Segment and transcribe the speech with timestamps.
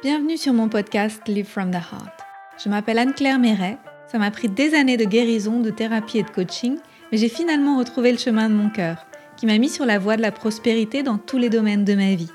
[0.00, 2.20] Bienvenue sur mon podcast Live from the Heart.
[2.62, 3.78] Je m'appelle Anne-Claire Méret.
[4.06, 6.76] Ça m'a pris des années de guérison, de thérapie et de coaching,
[7.10, 9.04] mais j'ai finalement retrouvé le chemin de mon cœur,
[9.36, 12.14] qui m'a mis sur la voie de la prospérité dans tous les domaines de ma
[12.14, 12.30] vie.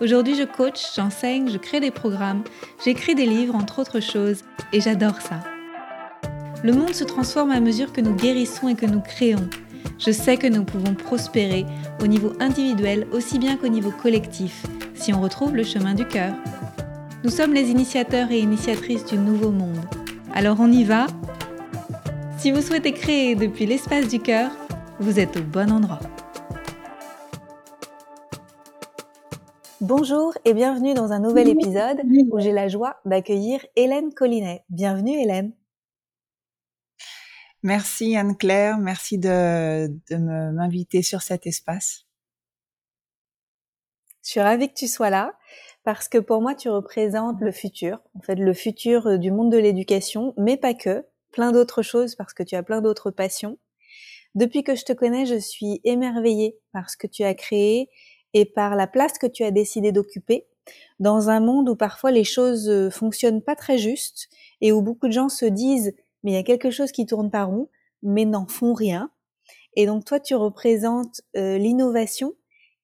[0.00, 2.44] Aujourd'hui, je coach, j'enseigne, je crée des programmes,
[2.84, 4.42] j'écris des livres, entre autres choses,
[4.72, 5.40] et j'adore ça.
[6.62, 9.50] Le monde se transforme à mesure que nous guérissons et que nous créons.
[9.98, 11.66] Je sais que nous pouvons prospérer
[12.00, 14.64] au niveau individuel aussi bien qu'au niveau collectif
[15.04, 16.34] si on retrouve le chemin du cœur.
[17.24, 19.84] Nous sommes les initiateurs et initiatrices du nouveau monde.
[20.32, 21.08] Alors on y va
[22.38, 24.50] Si vous souhaitez créer depuis l'espace du cœur,
[25.00, 26.00] vous êtes au bon endroit.
[29.82, 32.00] Bonjour et bienvenue dans un nouvel épisode
[32.30, 34.64] où j'ai la joie d'accueillir Hélène Collinet.
[34.70, 35.52] Bienvenue Hélène.
[37.62, 42.03] Merci Anne-Claire, merci de, de m'inviter sur cet espace.
[44.24, 45.34] Je suis ravie que tu sois là
[45.84, 49.52] parce que pour moi, tu représentes le futur, en fait, le futur euh, du monde
[49.52, 53.58] de l'éducation, mais pas que, plein d'autres choses parce que tu as plein d'autres passions.
[54.34, 57.90] Depuis que je te connais, je suis émerveillée par ce que tu as créé
[58.32, 60.46] et par la place que tu as décidé d'occuper
[60.98, 64.28] dans un monde où parfois les choses euh, fonctionnent pas très juste
[64.62, 67.30] et où beaucoup de gens se disent mais il y a quelque chose qui tourne
[67.30, 67.68] pas rond,
[68.02, 69.10] mais n'en font rien.
[69.76, 72.32] Et donc toi, tu représentes euh, l'innovation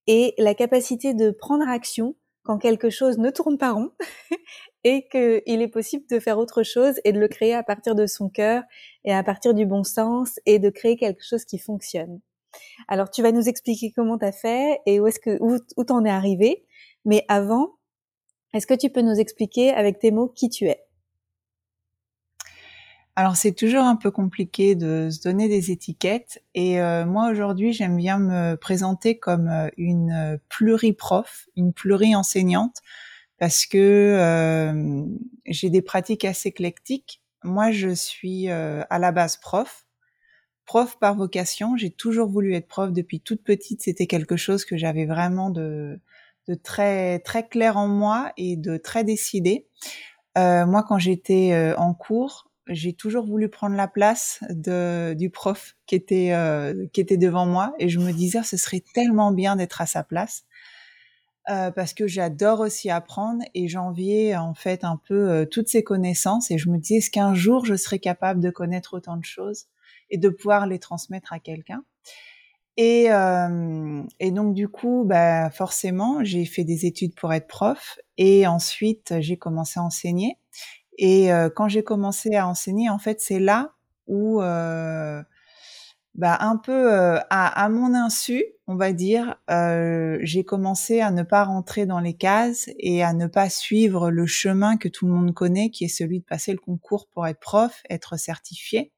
[0.07, 3.93] et la capacité de prendre action quand quelque chose ne tourne pas rond
[4.85, 8.07] et qu'il est possible de faire autre chose et de le créer à partir de
[8.07, 8.63] son cœur
[9.05, 12.21] et à partir du bon sens et de créer quelque chose qui fonctionne.
[12.89, 16.05] Alors tu vas nous expliquer comment tu as fait et où est-ce que où, t'en
[16.05, 16.65] es arrivé,
[17.05, 17.77] mais avant,
[18.55, 20.81] est-ce que tu peux nous expliquer avec tes mots qui tu es?
[23.17, 27.73] Alors c'est toujours un peu compliqué de se donner des étiquettes et euh, moi aujourd'hui
[27.73, 32.77] j'aime bien me présenter comme euh, une pluriprof, une pluri-enseignante
[33.39, 35.05] parce que euh,
[35.47, 37.21] j'ai des pratiques assez éclectiques.
[37.43, 39.87] Moi je suis à la base prof,
[40.65, 41.77] prof par vocation.
[41.77, 43.83] J'ai toujours voulu être prof depuis toute petite.
[43.83, 46.01] C'était quelque chose que j'avais vraiment de,
[46.49, 49.67] de très très clair en moi et de très décidé.
[50.37, 56.33] moi quand j'étais en cours j'ai toujours voulu prendre la place du prof qui était,
[56.33, 59.87] euh, qui était devant moi et je me disais ce serait tellement bien d'être à
[59.87, 60.45] sa place
[61.49, 65.83] euh, parce que j'adore aussi apprendre et j'enviais en fait un peu euh, toutes ces
[65.83, 69.25] connaissances et je me disais est-ce qu'un jour je serais capable de connaître autant de
[69.25, 69.67] choses
[70.09, 71.85] et de pouvoir les transmettre à quelqu'un?
[72.77, 73.09] Et,
[74.21, 79.13] et donc du coup bah, forcément j'ai fait des études pour être prof et ensuite
[79.21, 80.39] j'ai commencé à enseigner
[81.01, 83.73] et euh, quand j'ai commencé à enseigner, en fait, c'est là
[84.07, 85.23] où, euh,
[86.15, 91.23] bah, un peu euh, à, à, mon insu, on va dire, j'ai commencé à ne
[91.23, 95.13] pas rentrer dans les cases et à ne pas suivre le chemin que tout le
[95.13, 98.93] monde connaît, qui est celui de passer le concours pour être prof, être certifié.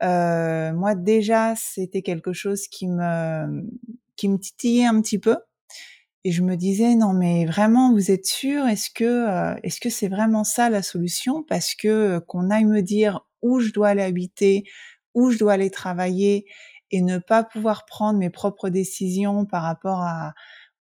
[0.00, 3.68] moi, déjà, c'était quelque chose qui me
[4.16, 5.36] qui me titillait un petit peu
[6.24, 9.90] et je me disais non mais vraiment vous êtes sûr est-ce que euh, est-ce que
[9.90, 11.42] c'est vraiment ça la solution?
[11.42, 14.64] Parce que euh, qu'on aille me dire où je dois aller habiter
[15.14, 16.46] où je dois aller travailler
[16.90, 20.34] et ne pas pouvoir prendre mes propres décisions par rapport à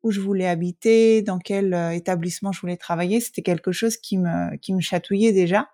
[0.03, 4.17] où je voulais habiter dans quel euh, établissement je voulais travailler c'était quelque chose qui
[4.17, 5.69] me qui me chatouillait déjà.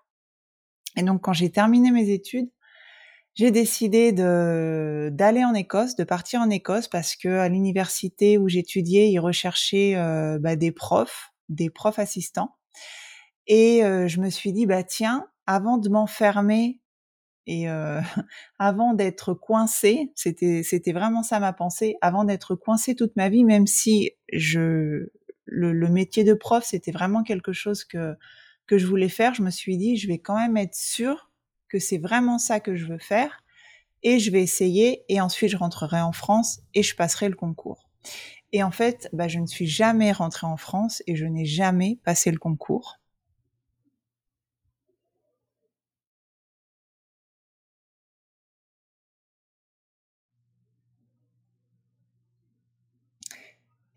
[0.96, 2.48] Et donc quand j'ai terminé mes études
[3.36, 9.10] j'ai décidé d'aller en Écosse, de partir en Écosse parce que à l'université où j'étudiais,
[9.10, 12.56] ils recherchaient euh, bah, des profs, des profs assistants.
[13.46, 16.80] Et euh, je me suis dit bah tiens, avant de m'enfermer
[17.46, 18.00] et euh,
[18.58, 23.44] avant d'être coincée, c'était c'était vraiment ça ma pensée, avant d'être coincée toute ma vie,
[23.44, 25.10] même si je
[25.44, 28.14] le, le métier de prof c'était vraiment quelque chose que
[28.66, 31.25] que je voulais faire, je me suis dit je vais quand même être sûre
[31.68, 33.42] que c'est vraiment ça que je veux faire
[34.02, 37.88] et je vais essayer et ensuite je rentrerai en France et je passerai le concours.
[38.52, 41.98] Et en fait, bah, je ne suis jamais rentrée en France et je n'ai jamais
[42.04, 42.98] passé le concours.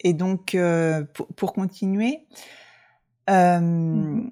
[0.02, 1.04] Et donc, euh,
[1.36, 2.26] pour, continuer,
[3.30, 4.32] euh, mmh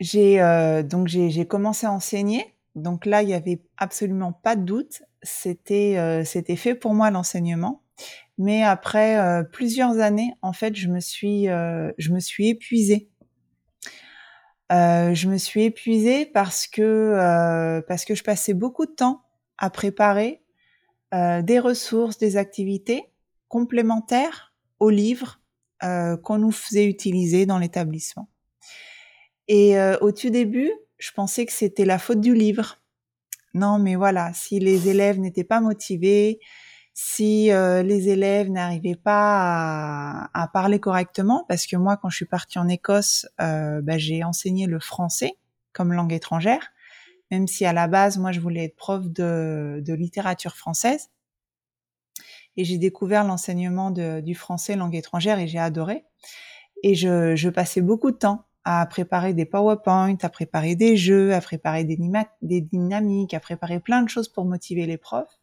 [0.00, 2.56] j'ai euh, donc j'ai commencé à enseigner.
[2.74, 5.02] Donc là, il y avait absolument pas de doute.
[5.22, 7.82] C'était euh, c'était fait pour moi l'enseignement.
[8.38, 13.10] Mais après euh, plusieurs années, en fait, je me suis je me suis épuisée.
[14.70, 19.22] je me suis épuisée parce que parce que je passais beaucoup de temps
[19.58, 20.42] à préparer
[21.12, 23.12] des ressources, des activités
[23.48, 25.40] complémentaires aux livres,
[25.82, 28.29] qu'on nous faisait utiliser dans l'établissement.
[29.52, 32.76] Et au tout début, je pensais que c'était la faute du livre.
[33.52, 36.38] Non, mais voilà, si les élèves n'étaient pas motivés,
[36.94, 42.26] si euh, les élèves n'arrivaient pas à, parler correctement, parce que moi, quand je suis
[42.26, 45.36] partie en Écosse, euh, bah, j'ai enseigné le français
[45.72, 46.68] comme langue étrangère,
[47.30, 51.10] même si à la base, moi, je voulais être prof de, littérature française.
[52.56, 56.04] Et j'ai découvert l'enseignement du français langue étrangère et j'ai adoré.
[56.82, 61.34] Et je, je passais beaucoup de temps à préparer des PowerPoint, à préparer des jeux,
[61.34, 61.98] à préparer des,
[62.42, 65.40] des dynamiques, à préparer plein de choses pour motiver les profs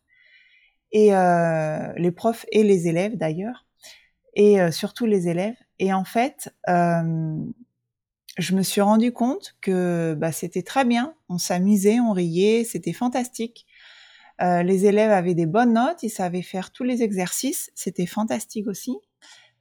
[0.92, 3.66] et euh, les profs et les élèves d'ailleurs,
[4.34, 5.56] et euh, surtout les élèves.
[5.80, 7.36] Et en fait, euh,
[8.38, 12.94] je me suis rendu compte que bah, c'était très bien, on s'amusait, on riait, c'était
[12.94, 13.66] fantastique.
[14.42, 18.68] Euh, les élèves avaient des bonnes notes, ils savaient faire tous les exercices, c'était fantastique
[18.68, 18.98] aussi.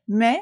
[0.09, 0.39] Mais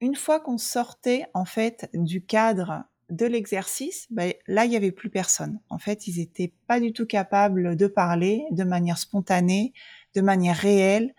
[0.00, 4.92] une fois qu'on sortait en fait du cadre de l'exercice, ben, là il y avait
[4.92, 5.60] plus personne.
[5.70, 9.72] En fait, ils étaient pas du tout capables de parler de manière spontanée,
[10.14, 11.14] de manière réelle,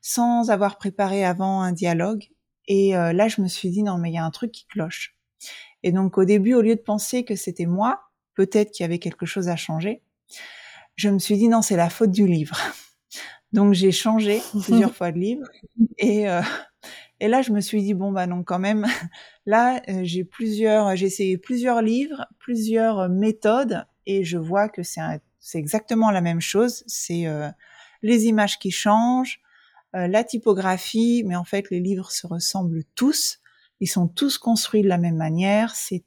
[0.00, 2.24] sans avoir préparé avant un dialogue.
[2.66, 4.66] Et euh, là, je me suis dit non mais il y a un truc qui
[4.66, 5.16] cloche.
[5.82, 8.00] Et donc au début, au lieu de penser que c'était moi,
[8.34, 10.02] peut-être qu'il y avait quelque chose à changer,
[10.96, 12.58] je me suis dit non c'est la faute du livre.
[13.52, 15.46] Donc j'ai changé plusieurs fois de livre
[15.96, 16.42] et euh,
[17.20, 18.86] et là, je me suis dit bon bah non quand même.
[19.46, 25.00] Là, euh, j'ai plusieurs, j'ai essayé plusieurs livres, plusieurs méthodes, et je vois que c'est
[25.40, 26.84] c'est exactement la même chose.
[26.86, 27.48] C'est euh,
[28.02, 29.40] les images qui changent,
[29.96, 33.40] euh, la typographie, mais en fait les livres se ressemblent tous.
[33.80, 35.74] Ils sont tous construits de la même manière.
[35.74, 36.04] C'est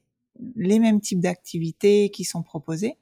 [0.55, 2.97] les mêmes types d'activités qui sont proposées.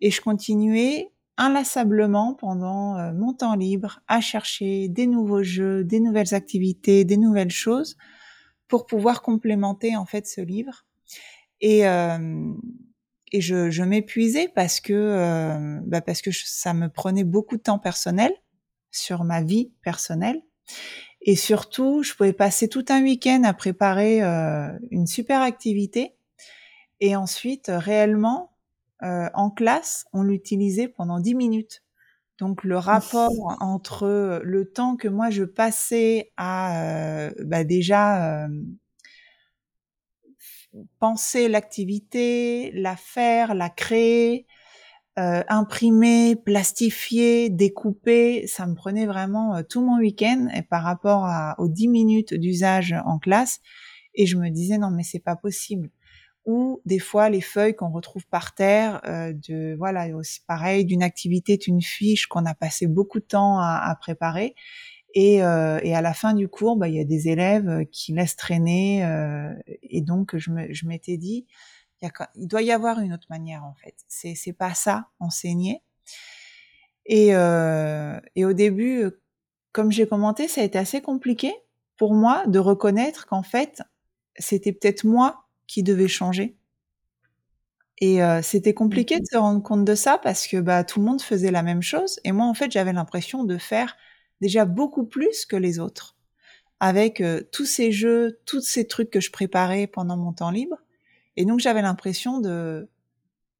[0.00, 6.00] Et je continuais inlassablement pendant euh, mon temps libre à chercher des nouveaux jeux, des
[6.00, 7.96] nouvelles activités, des nouvelles choses
[8.68, 10.84] pour pouvoir complémenter en fait ce livre.
[11.60, 12.52] Et, euh,
[13.32, 17.62] et je, je m'épuisais parce que euh, bah parce que ça me prenait beaucoup de
[17.62, 18.32] temps personnel
[18.90, 20.42] sur ma vie personnelle.
[21.22, 24.20] Et surtout, je pouvais passer tout un week-end à préparer
[24.90, 26.16] une super activité
[27.00, 28.51] et ensuite réellement
[29.02, 31.82] euh, en classe, on l'utilisait pendant 10 minutes.
[32.38, 38.48] Donc le rapport entre le temps que moi je passais à euh, bah déjà euh,
[40.98, 44.46] penser l'activité, la faire, la créer,
[45.16, 50.48] imprimer, plastifier, découper, ça me prenait vraiment tout mon week-end.
[50.54, 51.28] Et par rapport
[51.58, 53.60] aux 10 minutes d'usage en classe
[54.14, 55.90] et je me disais non mais c'est pas possible
[56.44, 61.02] ou des fois les feuilles qu'on retrouve par terre, euh, de voilà aussi pareil d'une
[61.02, 64.54] activité, d'une fiche qu'on a passé beaucoup de temps à, à préparer.
[65.14, 67.84] Et, euh, et, à la fin du cours, bah, il y a des élèves euh,
[67.84, 69.04] qui laissent traîner.
[69.04, 69.52] Euh,
[69.82, 71.46] et donc, je, me, je m'étais dit,
[72.00, 73.94] il, doit y avoir une autre manière, en fait.
[74.08, 75.82] C'est, c'est pas ça, enseigner.
[77.04, 79.10] Et, euh, et au début,
[79.72, 81.52] comme j'ai commenté, ça a été assez compliqué
[81.96, 83.82] pour moi de reconnaître qu'en fait,
[84.38, 85.41] c'était peut-être moi
[85.72, 86.54] qui devait changer.
[87.98, 91.06] Et euh, c'était compliqué de se rendre compte de ça parce que bah, tout le
[91.06, 92.20] monde faisait la même chose.
[92.24, 93.96] Et moi, en fait, j'avais l'impression de faire
[94.40, 96.16] déjà beaucoup plus que les autres.
[96.80, 100.76] Avec euh, tous ces jeux, tous ces trucs que je préparais pendant mon temps libre.
[101.36, 102.88] Et donc, j'avais l'impression de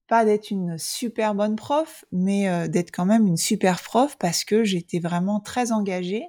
[0.08, 4.44] pas d'être une super bonne prof, mais euh, d'être quand même une super prof parce
[4.44, 6.26] que j'étais vraiment très engagée,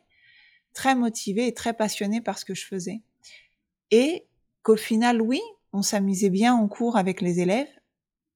[0.73, 3.01] très motivée et très passionnée par ce que je faisais.
[3.91, 4.25] Et
[4.63, 5.41] qu'au final, oui,
[5.73, 7.67] on s'amusait bien en cours avec les élèves,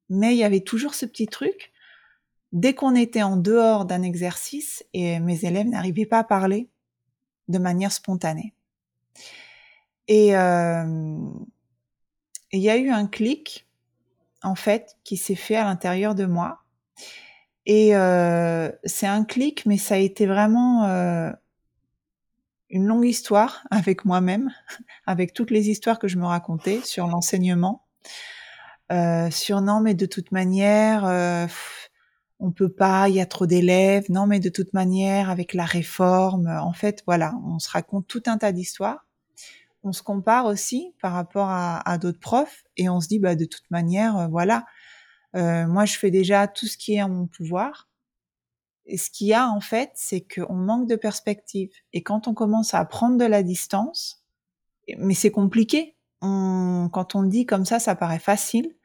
[0.09, 1.71] mais il y avait toujours ce petit truc.
[2.51, 6.69] Dès qu'on était en dehors d'un exercice et mes élèves n'arrivaient pas à parler
[7.47, 8.53] de manière spontanée.
[10.07, 11.17] Et euh,
[12.51, 13.67] il y a eu un clic,
[14.41, 16.63] en fait, qui s'est fait à l'intérieur de moi.
[17.65, 21.31] Et euh, c'est un clic, mais ça a été vraiment euh,
[22.69, 24.51] une longue histoire avec moi-même,
[25.05, 27.85] avec toutes les histoires que je me racontais sur l'enseignement,
[28.91, 31.47] euh, sur non mais de toute manière euh,
[32.39, 35.65] on peut pas, il y a trop d'élèves, non mais de toute manière avec la
[35.65, 39.05] réforme, en fait voilà, on se raconte tout un tas d'histoires.
[39.83, 43.45] On se compare aussi par rapport à, d'autres profs et on se dit bah de
[43.45, 44.65] toute manière euh, voilà,
[45.35, 47.86] euh, moi je fais déjà tout ce qui est en mon pouvoir
[48.87, 51.69] et ce qu'il y a en fait, c'est qu'on manque de perspective.
[51.93, 54.23] Et quand on commence à prendre de la distance,
[54.97, 55.97] mais c'est compliqué.
[56.21, 58.75] On, quand on le dit comme ça, ça paraît facile.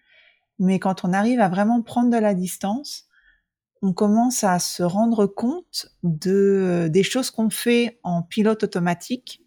[0.59, 3.07] Mais quand on arrive à vraiment prendre de la distance,
[3.81, 9.43] on commence à se rendre compte de des choses qu'on fait en pilote automatique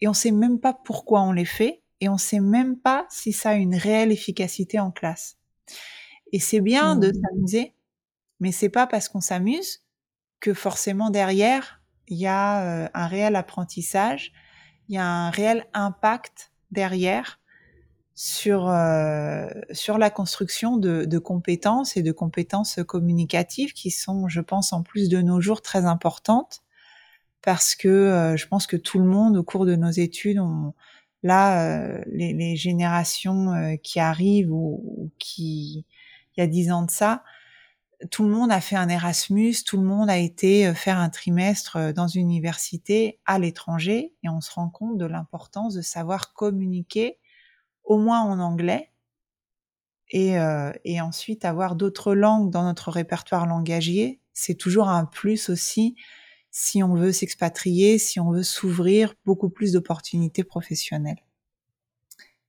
[0.00, 3.32] et on sait même pas pourquoi on les fait et on sait même pas si
[3.32, 5.38] ça a une réelle efficacité en classe.
[6.32, 7.20] Et c'est bien de mmh.
[7.22, 7.74] s'amuser,
[8.38, 9.82] mais c'est pas parce qu'on s'amuse
[10.40, 14.32] que forcément derrière il y a euh, un réel apprentissage,
[14.88, 17.38] il y a un réel impact derrière
[18.14, 24.40] sur euh, sur la construction de, de, compétences et de compétences communicatives qui sont, je
[24.40, 26.62] pense, en plus de nos jours très importantes
[27.42, 30.74] parce que euh, je pense que tout le monde au cours de nos études, on,
[31.22, 35.86] là, euh, les, les, générations euh, qui arrivent ou, ou, qui
[36.36, 37.24] il y a dix ans de ça,
[38.10, 41.92] tout le monde a fait un Erasmus, tout le monde a été faire un trimestre
[41.92, 47.18] dans une université à l'étranger et on se rend compte de l'importance de savoir communiquer
[47.84, 48.90] au moins en anglais
[50.10, 54.20] et, euh, et ensuite avoir d'autres langues dans notre répertoire langagier.
[54.32, 55.96] C'est toujours un plus aussi
[56.50, 61.22] si on veut s'expatrier, si on veut s'ouvrir beaucoup plus d'opportunités professionnelles.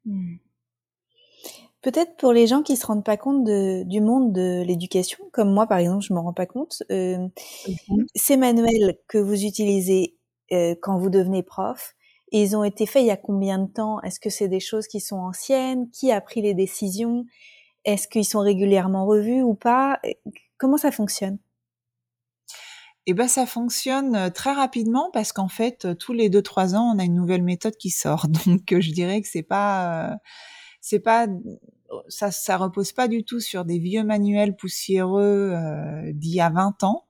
[0.05, 0.37] Hmm.
[1.81, 5.51] Peut-être pour les gens qui se rendent pas compte de, du monde de l'éducation, comme
[5.51, 6.83] moi par exemple, je me rends pas compte.
[6.91, 7.27] Euh,
[8.15, 10.15] Ces manuels que vous utilisez
[10.51, 11.95] euh, quand vous devenez prof,
[12.31, 13.99] ils ont été faits il y a combien de temps?
[14.01, 15.89] Est-ce que c'est des choses qui sont anciennes?
[15.89, 17.25] Qui a pris les décisions?
[17.83, 19.99] Est-ce qu'ils sont régulièrement revus ou pas?
[20.57, 21.39] Comment ça fonctionne?
[23.07, 26.93] Eh ben ça fonctionne euh, très rapidement parce qu'en fait tous les deux trois ans
[26.95, 28.27] on a une nouvelle méthode qui sort.
[28.45, 30.17] Donc je dirais que c'est pas
[30.81, 31.27] c'est pas
[32.07, 36.49] ça ça repose pas du tout sur des vieux manuels poussiéreux euh, d'il y a
[36.49, 37.05] 20 ans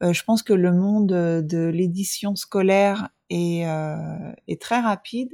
[0.00, 5.30] je pense que le monde de l'édition scolaire est, euh, est très rapide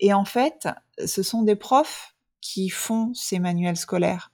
[0.00, 0.68] et en fait
[1.04, 4.32] ce sont des profs qui font ces manuels scolaires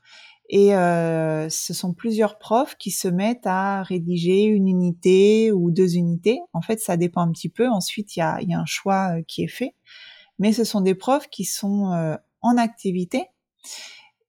[0.49, 5.97] et euh, ce sont plusieurs profs qui se mettent à rédiger une unité ou deux
[5.97, 6.41] unités.
[6.55, 7.69] En fait, ça dépend un petit peu.
[7.69, 9.75] Ensuite, il y a, y a, un choix euh, qui est fait.
[10.39, 13.27] Mais ce sont des profs qui sont euh, en activité.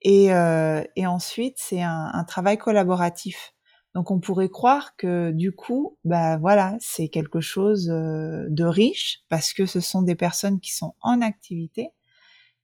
[0.01, 3.53] Et, euh, et ensuite, c'est un, un, travail collaboratif.
[3.95, 9.23] Donc, on pourrait croire que du coup, bah voilà, c'est quelque chose euh, de riche
[9.29, 11.89] parce que ce sont des personnes qui sont en activité.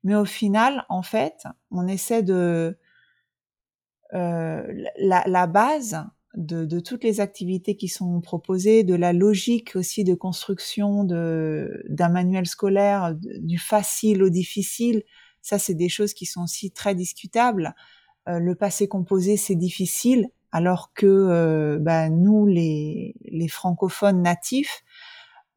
[0.03, 2.77] Mais au final, en fait, on essaie de
[4.13, 4.63] euh,
[4.97, 10.03] la, la, base de, de, toutes les activités qui sont proposées, de la logique aussi
[10.03, 15.03] de construction d'un manuel scolaire, du facile au difficile,
[15.45, 17.75] ça c'est des choses qui sont aussi très discutables.
[18.27, 23.13] Euh, le passé composé c'est difficile, alors que euh, bah, nous les,
[23.47, 24.83] francophones natifs,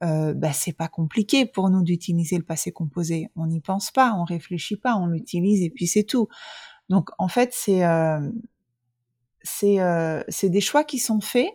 [0.04, 3.30] euh, bah, c'est pas compliqué pour nous d'utiliser le passé composé.
[3.34, 6.28] On n'y pense pas, on réfléchit pas, on l'utilise et puis c'est tout.
[6.90, 8.20] Donc en fait, c'est euh,
[10.42, 11.48] des choix qui sont faits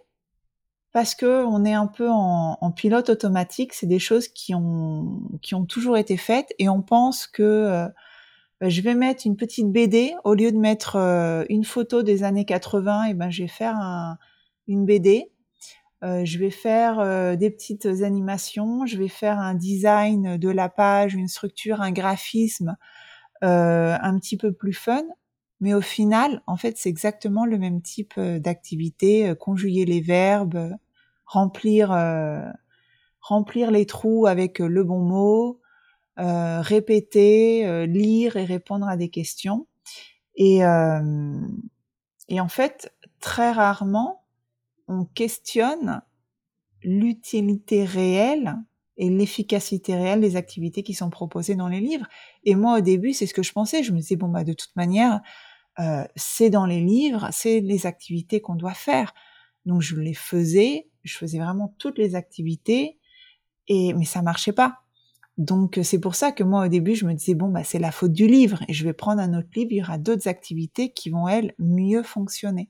[0.92, 3.76] parce que on est un peu en, pilote automatique.
[3.76, 5.30] C'est des choses qui ont
[5.70, 7.88] toujours été faites et on pense que
[8.64, 12.04] euh, bah, je vais mettre une petite BD au lieu de mettre euh, une photo
[12.04, 13.06] des années 80.
[13.06, 14.18] Et ben je vais faire un,
[14.68, 15.32] une BD.
[16.04, 21.16] Euh, je vais faire des petites animations, je vais faire un design de la page,
[21.16, 22.76] une structure, un graphisme
[23.42, 25.04] un petit peu plus fun
[25.64, 30.02] mais au final, en fait, c'est exactement le même type euh, d'activité, euh, conjuguer les
[30.02, 30.76] verbes,
[31.26, 32.42] remplir, euh,
[33.22, 35.62] remplir les trous avec le bon mot,
[36.20, 39.68] euh, répéter, lire et répondre à des questions.
[40.36, 40.60] Et,
[42.30, 44.24] et en fait, très rarement,
[44.88, 46.02] on questionne
[46.84, 48.56] l'utilité réelle
[48.98, 52.08] et l'efficacité réelle des activités qui sont proposées dans les livres.
[52.44, 53.84] Et moi, au début, c'est ce que je pensais.
[53.84, 55.22] Je me disais, bon, bah, de toute manière,
[55.80, 59.14] euh, c'est dans les livres, c'est les activités qu'on doit faire.
[59.66, 63.00] Donc je les faisais, je faisais vraiment toutes les activités,
[63.68, 64.83] et mais ça marchait pas.
[65.38, 67.92] Donc c'est pour ça que moi au début je me disais bon bah c'est la
[67.92, 70.92] faute du livre et je vais prendre un autre livre, il y aura d'autres activités
[70.94, 72.70] qui vont elles mieux fonctionner.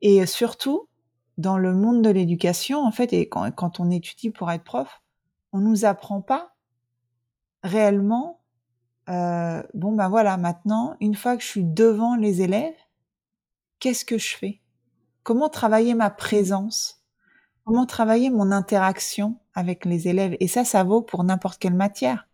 [0.00, 0.88] Et surtout
[1.36, 5.02] dans le monde de l'éducation en fait et quand, on étudie pour être prof,
[5.52, 6.54] on nous apprend pas
[7.64, 8.44] réellement
[9.08, 12.76] euh, bon ben voilà, maintenant, une fois que je suis devant les élèves,
[13.78, 14.60] qu'est-ce que je fais?
[15.22, 17.03] Comment travailler ma présence?
[17.64, 20.36] Comment travailler mon interaction avec les élèves?
[20.40, 22.28] Et ça, ça vaut pour n'importe quelle matière.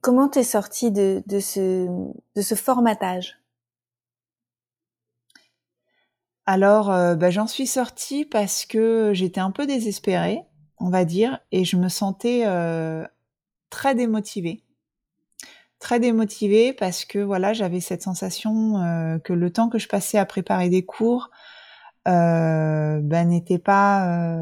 [0.00, 1.86] Comment t'es sorti de, de, ce,
[2.36, 3.40] de ce formatage?
[6.46, 10.44] Alors, euh, ben, j'en suis sortie parce que j'étais un peu désespérée
[10.80, 13.04] on va dire, et je me sentais euh,
[13.70, 14.62] très démotivée.
[15.78, 20.18] Très démotivée parce que voilà, j'avais cette sensation euh, que le temps que je passais
[20.18, 21.30] à préparer des cours
[22.08, 24.38] euh, ben, n'était pas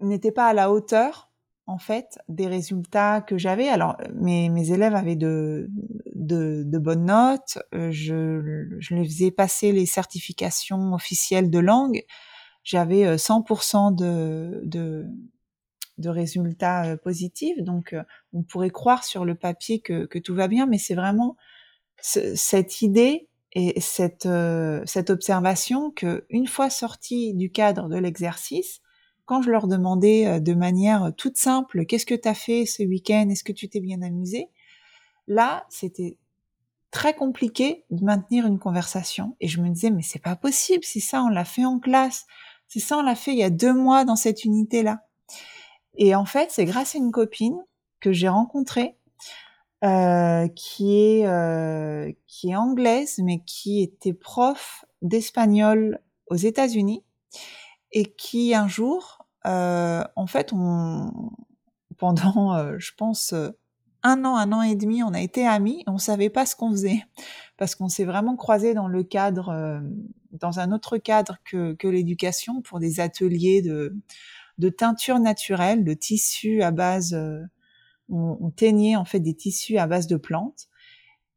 [0.00, 1.30] n'était pas à la hauteur
[1.66, 3.68] en fait des résultats que j'avais.
[3.68, 5.70] Alors mes, mes élèves avaient de,
[6.14, 12.04] de, de bonnes notes, euh, je, je les faisais passer les certifications officielles de langue,
[12.62, 15.06] j'avais 100% euh, de, de,
[15.98, 17.94] de résultats euh, positifs, donc
[18.32, 21.36] on pourrait croire sur le papier que, tout va bien, mais c'est vraiment
[22.00, 24.28] cette idée et cette,
[24.84, 28.80] cette observation que une fois sorti du cadre de l'exercice,
[29.24, 32.82] quand je leur demandais euh, de manière toute simple, qu'est-ce que tu as fait ce
[32.82, 33.28] week-end?
[33.30, 34.48] Est-ce que tu t'es bien amusé?
[35.26, 36.18] Là, c'était
[36.90, 39.36] très compliqué de maintenir une conversation.
[39.40, 42.26] Et je me disais, mais c'est pas possible, si ça, on l'a fait en classe.
[42.68, 45.00] Si ça, on l'a fait il y a deux mois dans cette unité-là.
[45.96, 47.58] Et en fait, c'est grâce à une copine
[48.00, 48.96] que j'ai rencontrée,
[49.84, 57.04] euh, qui est euh, qui est anglaise, mais qui était prof d'espagnol aux États-Unis
[57.92, 61.10] et qui un jour, euh, en fait, on,
[61.98, 63.50] pendant, euh, je pense, euh,
[64.02, 66.70] un an, un an et demi, on a été amis, on savait pas ce qu'on
[66.70, 67.02] faisait.
[67.56, 69.80] Parce qu'on s'est vraiment croisés dans le cadre, euh,
[70.32, 73.96] dans un autre cadre que, que l'éducation pour des ateliers de,
[74.58, 77.14] de teinture naturelle, de tissus à base,
[78.08, 80.68] on, on teignait en fait des tissus à base de plantes.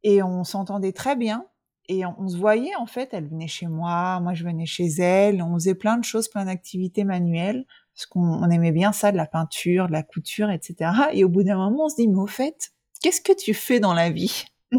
[0.03, 1.45] Et on s'entendait très bien.
[1.89, 5.41] Et on, se voyait en fait, elle venait chez moi, moi je venais chez elle,
[5.41, 9.25] on faisait plein de choses, plein d'activités manuelles, parce qu'on aimait bien ça, de la
[9.25, 10.91] peinture, de la couture, etc.
[11.13, 13.79] Et au bout d'un moment, on se dit, mais au fait, qu'est-ce que tu fais
[13.79, 14.45] dans la vie?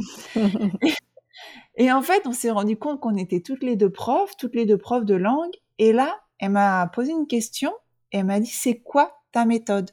[1.77, 4.67] Et en fait, on s'est rendu compte qu'on était toutes les deux profs, toutes les
[4.67, 7.73] deux profs de langue, et là, elle m'a posé une question,
[8.13, 9.91] et elle m'a dit, c'est quoi ta méthode?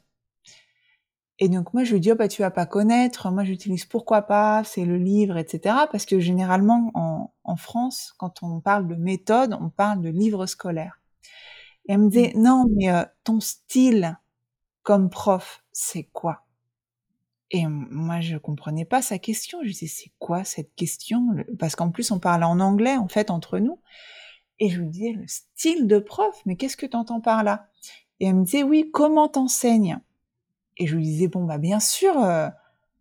[1.38, 4.22] Et donc moi je lui dis oh bah tu vas pas connaître, moi j'utilise pourquoi
[4.22, 5.74] pas, c'est le livre, etc.
[5.92, 10.46] Parce que généralement en, en, France, quand on parle de méthode, on parle de livre
[10.46, 10.98] scolaire.
[11.88, 12.42] Et elle me dit mmh.
[12.42, 14.18] non mais euh, ton style
[14.82, 16.46] comme prof, c'est quoi?
[17.50, 19.58] Et moi je comprenais pas sa question.
[19.62, 21.36] Je disais c'est quoi cette question?
[21.58, 23.78] Parce qu'en plus on parle en anglais en fait entre nous.
[24.58, 27.68] Et je lui disais le style de prof, mais qu'est-ce que tu entends par là?
[28.20, 29.98] Et elle me disait oui comment t'enseignes?
[30.76, 32.48] Et je lui disais, bon, bah, bien sûr, euh,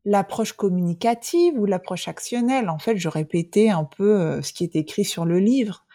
[0.05, 2.69] l'approche communicative ou l'approche actionnelle.
[2.69, 5.85] En fait, je répétais un peu euh, ce qui est écrit sur le livre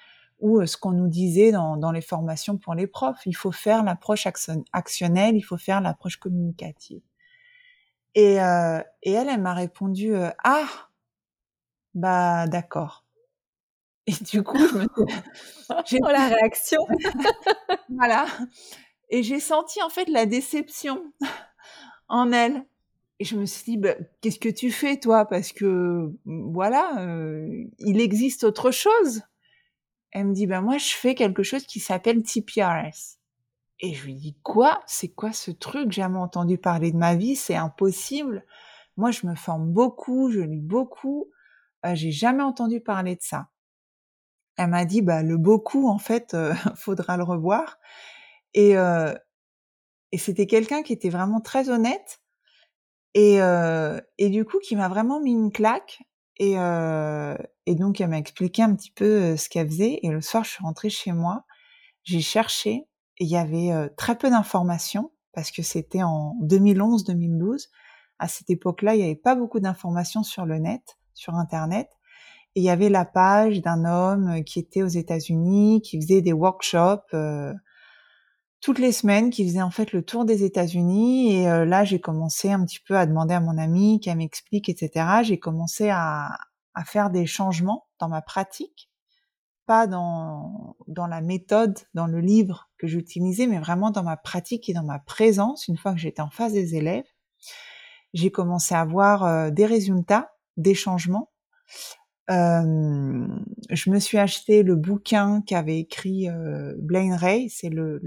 [0.40, 3.20] ou euh, ce qu'on nous disait dans, dans, les formations pour les profs.
[3.26, 4.26] Il faut faire l'approche
[4.72, 7.02] actionnelle, il faut faire l'approche communicative.
[8.16, 10.66] Et, et elle, elle m'a répondu, ah,
[11.94, 13.04] bah, d'accord.
[14.08, 14.58] Et du coup,
[15.86, 16.80] j'ai oh, la réaction.
[17.88, 18.26] voilà.
[19.10, 21.12] Et j'ai senti en fait la déception
[22.08, 22.64] en elle.
[23.18, 25.26] Et je me suis dit, bah, qu'est-ce que tu fais toi?
[25.26, 29.22] Parce que voilà, euh, il existe autre chose.
[30.12, 33.18] Elle me dit, bah moi je fais quelque chose qui s'appelle TPRS.
[33.80, 34.82] Et je lui dis, quoi?
[34.86, 35.92] C'est quoi ce truc?
[35.92, 38.44] J'ai jamais entendu parler de ma vie, c'est impossible.
[38.96, 41.30] Moi je me forme beaucoup, je lis beaucoup.
[41.86, 43.48] Euh, j'ai jamais entendu parler de ça.
[44.56, 47.78] Elle m'a dit, bah le beaucoup en fait, euh, faudra le revoir.
[48.54, 49.14] Et, euh,
[50.12, 52.20] et c'était quelqu'un qui était vraiment très honnête
[53.14, 56.02] et, euh, et du coup qui m'a vraiment mis une claque.
[56.38, 57.36] Et, euh,
[57.66, 60.00] et donc elle m'a expliqué un petit peu ce qu'elle faisait.
[60.02, 61.44] Et le soir, je suis rentrée chez moi,
[62.02, 62.86] j'ai cherché
[63.18, 67.68] et il y avait très peu d'informations parce que c'était en 2011-2012.
[68.18, 71.88] À cette époque-là, il n'y avait pas beaucoup d'informations sur le net, sur Internet.
[72.54, 76.32] Et il y avait la page d'un homme qui était aux États-Unis, qui faisait des
[76.32, 77.14] workshops.
[77.14, 77.52] Euh,
[78.60, 82.00] toutes les semaines qui faisait en fait le tour des États-Unis et euh, là j'ai
[82.00, 85.22] commencé un petit peu à demander à mon ami qu'elle m'explique etc.
[85.22, 86.30] J'ai commencé à,
[86.86, 88.90] faire des changements dans ma pratique,
[89.66, 94.68] pas dans dans la méthode, dans le livre que j'utilisais, mais vraiment dans ma pratique
[94.68, 95.68] et dans ma présence.
[95.68, 97.04] Une fois que j'étais en face des élèves,
[98.14, 101.30] j'ai commencé à voir euh, des résultats, des changements
[102.30, 108.00] je me suis acheté le bouquin qu'avait écrit euh, Blaine Ray, c'est le,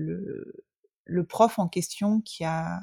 [1.28, 2.80] prof en question qui a,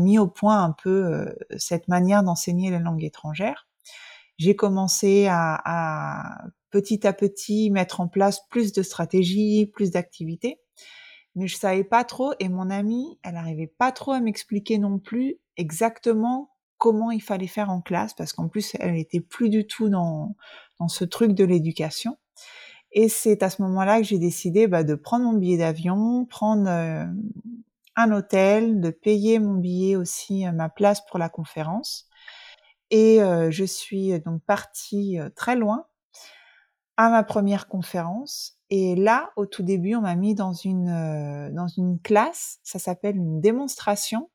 [0.00, 3.68] mis au point un peu euh, cette manière d'enseigner les langues étrangères.
[4.38, 10.60] J'ai commencé à, à, petit à petit mettre en place plus de stratégies, plus d'activités,
[11.34, 14.98] mais je savais pas trop et mon amie, elle arrivait pas trop à m'expliquer non
[14.98, 19.68] plus exactement comment il fallait faire en classe parce qu'en plus elle était plus du
[19.68, 20.34] tout dans
[20.88, 22.18] ce truc de l'éducation.
[22.92, 26.68] Et c'est à ce moment-là que j'ai décidé bah, de prendre mon billet d'avion, prendre
[26.68, 27.06] euh,
[27.96, 32.08] un hôtel, de payer mon billet aussi, euh, ma place pour la conférence.
[32.90, 35.86] Et euh, je suis donc partie très loin
[36.96, 38.58] à ma première conférence.
[38.70, 42.78] Et là, au tout début, on m'a mis dans une, euh, dans une classe, ça
[42.78, 44.30] s'appelle une démonstration,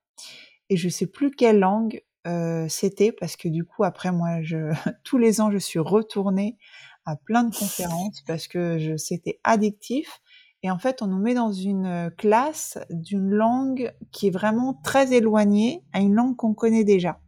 [0.69, 2.07] et je sais plus quelle langue euh,
[2.69, 4.39] c'était, parce que du coup, après, moi,
[5.03, 6.57] tous les ans, je suis retournée
[7.05, 10.19] à plein de conférences, parce que je, c'était addictif.
[10.63, 15.13] Et en fait, on nous met dans une classe d'une langue qui est vraiment très
[15.13, 17.19] éloignée à une langue qu'on connaît déjà.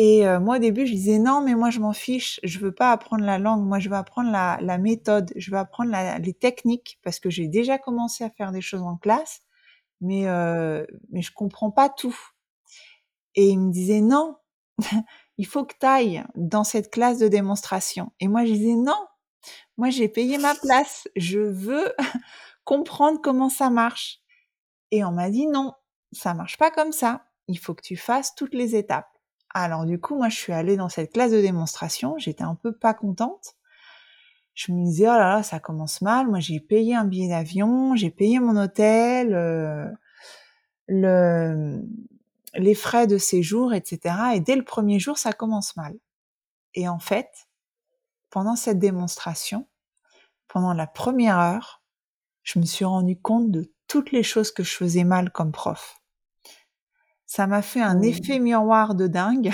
[0.00, 2.38] Et euh, moi, au début, je disais non, mais moi, je m'en fiche.
[2.44, 3.66] Je veux pas apprendre la langue.
[3.66, 5.32] Moi, je veux apprendre la, méthode.
[5.34, 5.92] Je veux apprendre
[6.22, 9.40] les techniques parce que j'ai déjà commencé à faire des choses en classe,
[10.00, 12.16] mais euh, mais je comprends pas tout.
[13.38, 14.34] Et il me disait non,
[15.38, 18.10] il faut que tu ailles dans cette classe de démonstration.
[18.18, 18.98] Et moi, je disais non.
[19.76, 21.06] Moi, j'ai payé ma place.
[21.14, 21.94] Je veux
[22.64, 24.18] comprendre comment ça marche.
[24.90, 25.72] Et on m'a dit non,
[26.10, 27.26] ça marche pas comme ça.
[27.46, 29.06] Il faut que tu fasses toutes les étapes.
[29.54, 32.18] Alors du coup, moi, je suis allée dans cette classe de démonstration.
[32.18, 33.54] J'étais un peu pas contente.
[34.54, 36.26] Je me disais, oh là là, ça commence mal.
[36.26, 39.86] Moi, j'ai payé un billet d'avion, j'ai payé mon hôtel, euh,
[40.88, 41.84] le,
[42.54, 44.14] les frais de séjour, etc.
[44.34, 45.94] Et dès le premier jour, ça commence mal.
[46.74, 47.48] Et en fait,
[48.30, 49.66] pendant cette démonstration,
[50.48, 51.82] pendant la première heure,
[52.42, 55.98] je me suis rendu compte de toutes les choses que je faisais mal comme prof
[57.28, 58.04] ça m'a fait un mmh.
[58.04, 59.52] effet miroir de dingue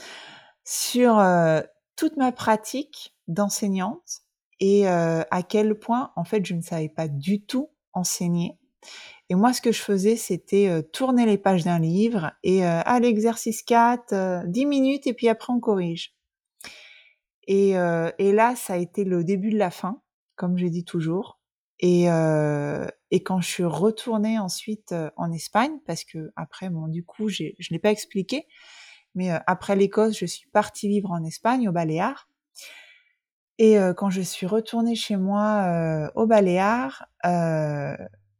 [0.64, 1.60] sur euh,
[1.94, 4.22] toute ma pratique d'enseignante
[4.58, 8.58] et euh, à quel point, en fait, je ne savais pas du tout enseigner.
[9.32, 13.00] Et moi, ce que je faisais, c'était euh, tourner les pages d'un livre et à
[13.00, 16.14] l'exercice 4, 10 minutes et puis après on corrige.
[17.48, 20.02] Et, là, ça a été le début de la fin,
[20.36, 21.40] comme je dis toujours.
[21.80, 22.86] Et, euh,
[23.24, 27.44] quand je suis retournée ensuite euh, en Espagne, parce que après, bon, du coup, je
[27.44, 28.46] ne l'ai pas expliqué,
[29.14, 32.28] mais euh, après l'Écosse, je suis partie vivre en Espagne, au Baléares.
[33.58, 37.06] Et euh, quand je suis retournée chez moi euh, au Baléares,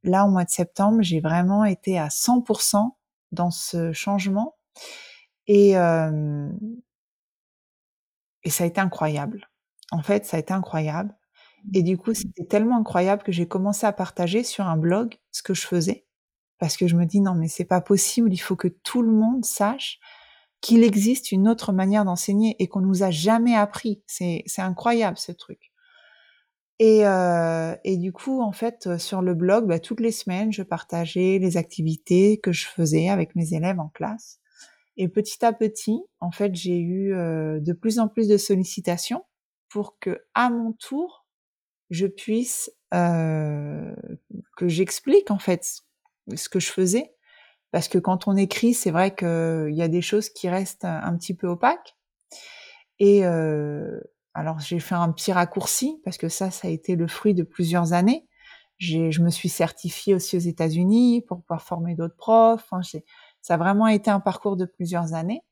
[0.04, 2.96] là, au mois de septembre, j'ai vraiment été à 100%
[3.32, 4.56] dans ce changement.
[5.46, 5.74] Et,
[8.44, 9.48] et ça a été incroyable.
[9.90, 11.14] En fait, ça a été incroyable.
[11.74, 15.42] Et du coup, c'était tellement incroyable que j'ai commencé à partager sur un blog ce
[15.42, 16.06] que je faisais.
[16.58, 19.12] Parce que je me dis, non, mais c'est pas possible, il faut que tout le
[19.12, 19.98] monde sache
[20.60, 24.02] qu'il existe une autre manière d'enseigner et qu'on nous a jamais appris.
[24.06, 25.71] C'est, c'est incroyable, ce truc.
[26.85, 30.64] Et, euh, et du coup, en fait, sur le blog, bah, toutes les semaines, je
[30.64, 34.40] partageais les activités que je faisais avec mes élèves en classe.
[34.97, 39.25] Et petit à petit, en fait, j'ai eu euh, de plus en plus de sollicitations
[39.68, 41.25] pour que, à mon tour,
[41.90, 43.95] je puisse euh,
[44.57, 45.64] que j'explique en fait
[46.35, 47.14] ce que je faisais
[47.71, 51.16] parce que quand on écrit c'est vrai qu'il y a des choses qui restent un,
[51.16, 51.97] petit peu opaques
[52.99, 54.01] et euh,
[54.35, 57.42] alors j'ai fait un petit raccourci parce que ça ça a été le fruit de
[57.42, 58.27] plusieurs années.
[58.79, 62.64] Je me suis certifiée aussi aux États-Unis pour pouvoir former d'autres profs.
[62.68, 62.83] Enfin,
[63.40, 65.42] ça a vraiment été un parcours de plusieurs années.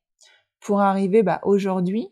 [0.59, 2.09] Pour arriver bah, aujourd'hui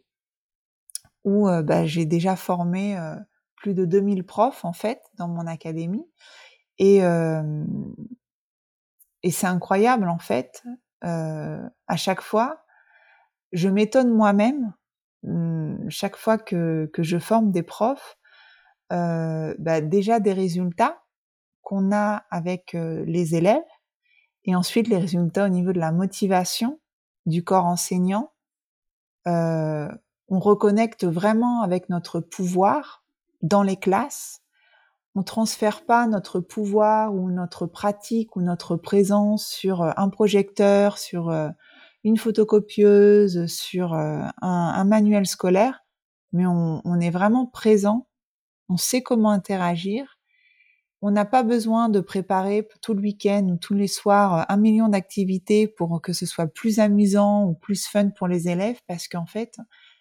[1.24, 3.16] où euh, bah, j'ai déjà formé euh,
[3.56, 6.06] plus de 2000 profs en fait dans mon académie.
[6.78, 7.00] Et
[9.24, 10.62] et c'est incroyable en fait
[11.02, 12.62] à chaque fois
[13.52, 14.74] je m'étonne moi-même
[15.88, 18.16] chaque fois que, que je forme des profs
[18.90, 21.02] bah déjà des résultats
[21.62, 23.60] qu'on a avec les élèves
[24.44, 26.80] et ensuite les résultats au niveau de la motivation
[27.26, 28.32] du corps enseignant
[30.28, 33.02] on reconnecte vraiment avec notre pouvoir
[33.42, 34.42] dans les classes,
[35.14, 40.98] on transfère pas notre pouvoir ou notre pratique ou notre présence sur euh, un projecteur,
[40.98, 41.48] sur euh,
[42.04, 45.80] une photocopieuse, sur euh, un, manuel scolaire,
[46.32, 48.08] mais on, on, est vraiment présent,
[48.68, 50.18] on sait comment interagir.
[51.00, 54.88] On n'a pas besoin de préparer tout le week-end ou tous les soirs un million
[54.88, 59.26] d'activités pour que ce soit plus amusant ou plus fun pour les élèves, parce qu'en
[59.26, 59.58] fait,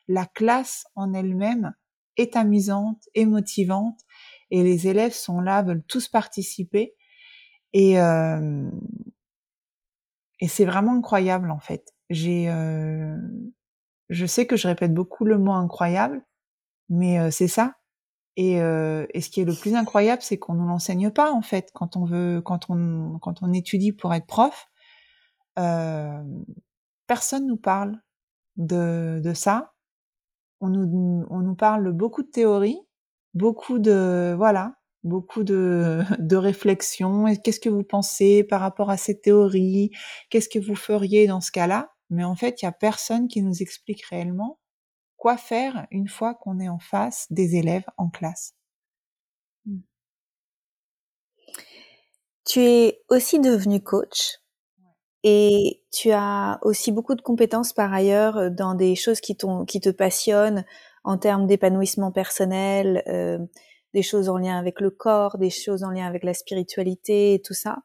[0.08, 1.74] la classe en elle-même
[2.18, 4.00] est amusante, et motivante,
[4.50, 6.96] et les élèves sont là, veulent tous participer,
[7.74, 8.70] et euh,
[10.40, 11.94] et c'est vraiment incroyable en fait.
[12.10, 13.18] J'ai, euh,
[14.10, 16.26] je sais que je répète beaucoup le mot incroyable,
[16.90, 17.76] mais euh, c'est ça.
[18.38, 21.42] Et, euh, et, ce qui est le plus incroyable, c'est qu'on ne l'enseigne pas en
[21.42, 24.70] fait quand on veut, quand on quand on étudie pour être prof.
[27.08, 28.00] Personne nous parle
[28.58, 29.74] de, de ça
[30.62, 32.80] on nous, on nous parle beaucoup de théorie,
[33.34, 37.26] beaucoup de voilà, beaucoup de, de réflexion.
[37.44, 39.92] Qu'est-ce que vous pensez par rapport à cette théorie?
[40.30, 41.92] Qu'est-ce que vous feriez dans ce cas-là?
[42.10, 44.60] Mais en fait, il n'y a personne qui nous explique réellement
[45.18, 48.54] quoi faire une fois qu'on est en face des élèves en classe.
[49.66, 49.80] Hmm.
[52.46, 54.40] Tu es aussi devenu coach
[55.24, 59.36] et tu as aussi beaucoup de compétences par ailleurs euh, dans des choses qui,
[59.68, 60.64] qui te passionnent
[61.04, 63.40] en termes d'épanouissement personnel, euh,
[63.98, 67.42] des choses en lien avec le corps, des choses en lien avec la spiritualité et
[67.42, 67.78] tout ça.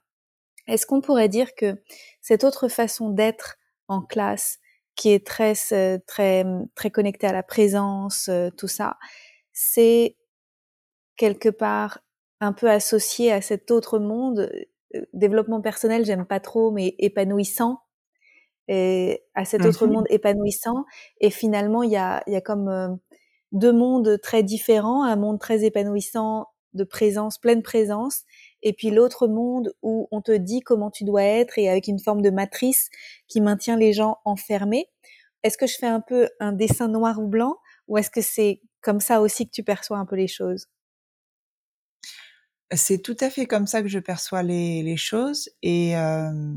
[0.66, 1.82] Est-ce qu'on pourrait dire que
[2.20, 3.56] cette autre façon d'être
[3.88, 4.58] en classe,
[4.94, 5.54] qui est très
[6.06, 6.44] très
[6.74, 8.98] très connectée à la présence, euh, tout ça,
[9.54, 10.18] c'est
[11.16, 12.00] quelque part
[12.40, 14.50] un peu associé à cet autre monde
[14.94, 17.78] euh, développement personnel, j'aime pas trop, mais épanouissant,
[18.68, 20.84] et à cet autre monde épanouissant.
[21.22, 22.88] Et finalement, il y a, y a comme euh,
[23.52, 28.22] deux mondes très différents, un monde très épanouissant de présence, pleine présence,
[28.62, 31.98] et puis l'autre monde où on te dit comment tu dois être et avec une
[31.98, 32.88] forme de matrice
[33.28, 34.88] qui maintient les gens enfermés.
[35.42, 37.56] Est-ce que je fais un peu un dessin noir ou blanc
[37.88, 40.66] ou est-ce que c'est comme ça aussi que tu perçois un peu les choses?
[42.74, 46.54] C'est tout à fait comme ça que je perçois les, choses et, euh,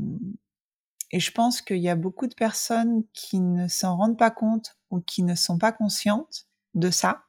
[1.12, 4.78] et je pense qu'il y a beaucoup de personnes qui ne s'en rendent pas compte
[4.90, 6.46] ou qui ne sont pas conscientes
[6.76, 7.22] de ça.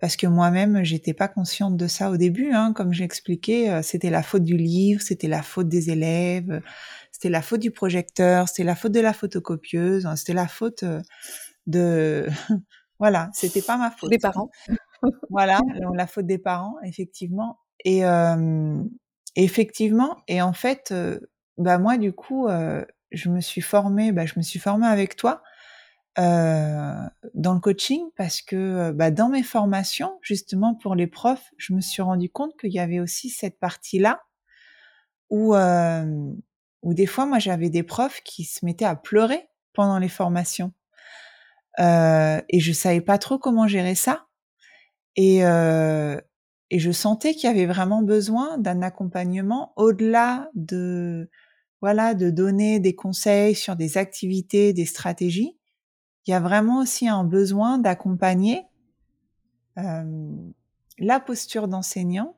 [0.00, 4.10] Parce que moi-même j'étais pas consciente de ça au début hein, comme j'expliquais euh, c'était
[4.10, 6.62] la faute du livre c'était la faute des élèves
[7.10, 10.84] c'était la faute du projecteur c'était la faute de la photocopieuse hein, c'était la faute
[10.84, 11.00] euh,
[11.66, 12.28] de
[13.00, 14.10] voilà c'était pas ma faute.
[14.10, 14.50] Des parents.
[15.30, 15.60] Voilà
[15.94, 17.60] la faute des parents effectivement.
[17.84, 18.82] Et euh,
[19.36, 21.20] effectivement et en fait euh,
[21.56, 22.48] bah moi du coup
[23.12, 25.42] je me suis formée bah je me suis formée avec toi
[26.18, 31.72] dans le coaching parce que euh, bah, dans mes formations, justement pour les profs, je
[31.72, 34.22] me suis rendu compte qu'il y avait aussi cette partie-là
[35.30, 36.32] où, euh,
[36.82, 40.72] où des fois, moi, j'avais des profs qui se mettaient à pleurer pendant les formations.
[41.78, 44.26] Euh, et je savais pas trop comment gérer ça.
[45.16, 46.20] Et, euh,
[46.70, 51.30] et je sentais qu'il y avait vraiment besoin d'un accompagnement au-delà de,
[51.80, 55.57] voilà, de donner des conseils sur des activités, des stratégies
[56.28, 58.66] il y a vraiment aussi un besoin d'accompagner
[59.78, 60.36] euh,
[60.98, 62.36] la posture d'enseignant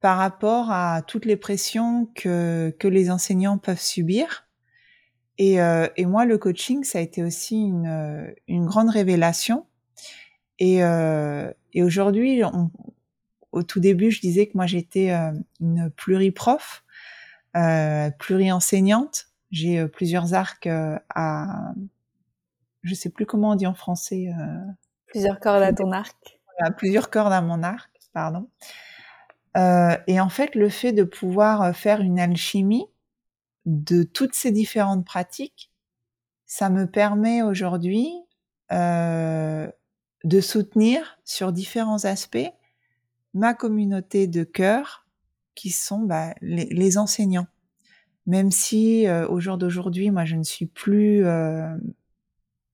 [0.00, 4.46] par rapport à toutes les pressions que, que les enseignants peuvent subir.
[5.38, 9.64] Et, euh, et moi, le coaching, ça a été aussi une, une grande révélation.
[10.58, 12.42] Et, euh, et aujourd'hui,
[13.52, 16.84] au tout début, je disais que moi, j'étais euh, une pluriprof,
[17.56, 19.28] euh, pluri-enseignante.
[19.50, 21.72] J'ai euh, plusieurs arcs euh, à,
[22.82, 24.32] je sais plus comment on dit en français.
[24.38, 24.58] Euh,
[25.06, 26.40] plusieurs cordes à ton arc.
[26.76, 28.48] plusieurs cordes à mon arc, pardon.
[29.56, 32.86] Euh, et en fait, le fait de pouvoir euh, faire une alchimie
[33.66, 35.70] de toutes ces différentes pratiques,
[36.46, 38.10] ça me permet aujourd'hui
[38.72, 39.70] euh,
[40.24, 42.50] de soutenir sur différents aspects
[43.34, 45.06] ma communauté de cœur,
[45.54, 47.46] qui sont bah, les, les, enseignants.
[48.26, 51.74] Même si euh, au jour d'aujourd'hui, moi, je ne suis plus euh,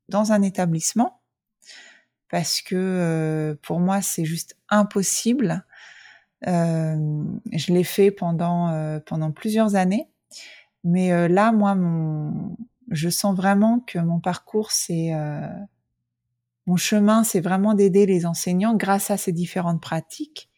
[0.09, 1.21] dans un établissement
[2.29, 5.65] parce que euh, pour moi c'est juste impossible.
[6.47, 10.09] Euh, je l'ai fait pendant euh, pendant plusieurs années,
[10.85, 12.57] mais là moi mon
[12.91, 15.13] je sens vraiment que mon parcours c'est
[16.67, 20.49] mon chemin c'est vraiment d'aider les enseignants grâce à ces différentes pratiques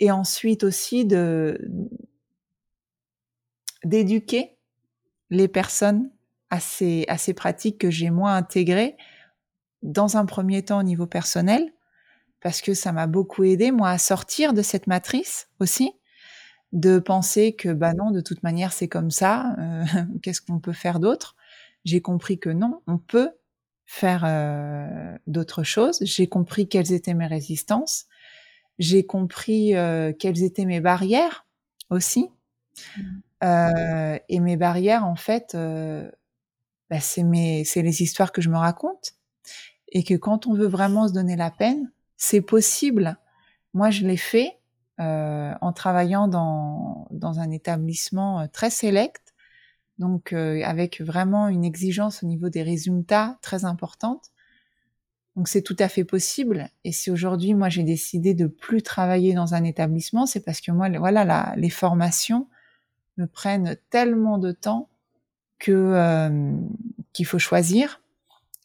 [0.00, 1.58] et ensuite aussi de
[3.84, 4.56] d'éduquer
[5.30, 6.10] les personnes
[6.52, 8.98] à ces, à ces pratiques que j'ai moins intégrées
[9.82, 11.72] dans un premier temps au niveau personnel,
[12.42, 15.92] parce que ça m'a beaucoup aidé, moi, à sortir de cette matrice aussi,
[16.72, 19.84] de penser que, bah non, de toute manière, c'est comme ça, euh,
[20.22, 21.36] qu'est-ce qu'on peut faire d'autre?
[21.86, 23.30] J'ai compris que non, on peut
[23.86, 26.00] faire euh, d'autres choses.
[26.02, 28.04] J'ai compris quelles étaient mes résistances.
[28.78, 31.46] J'ai compris euh, quelles étaient mes barrières
[31.88, 32.28] aussi.
[32.98, 33.20] Mmh.
[34.28, 35.56] Et mes barrières, en fait,
[36.92, 39.14] bah, c'est mes, c'est les histoires que je me raconte.
[39.88, 43.16] Et que quand on veut vraiment se donner la peine, c'est possible.
[43.72, 44.58] Moi, je l'ai fait
[45.00, 49.32] euh, en travaillant dans, dans un établissement euh, très sélect,
[49.96, 54.26] donc euh, avec vraiment une exigence au niveau des résultats très importante.
[55.34, 56.68] Donc c'est tout à fait possible.
[56.84, 60.72] Et si aujourd'hui, moi, j'ai décidé de plus travailler dans un établissement, c'est parce que
[60.72, 62.48] moi, voilà, la, les formations
[63.16, 64.90] me prennent tellement de temps
[65.70, 66.56] euh,
[67.12, 68.00] qu'il faut choisir.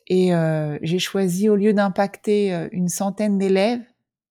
[0.08, 3.84] Et euh, j'ai choisi, au lieu d'impacter euh, une centaine d'élèves,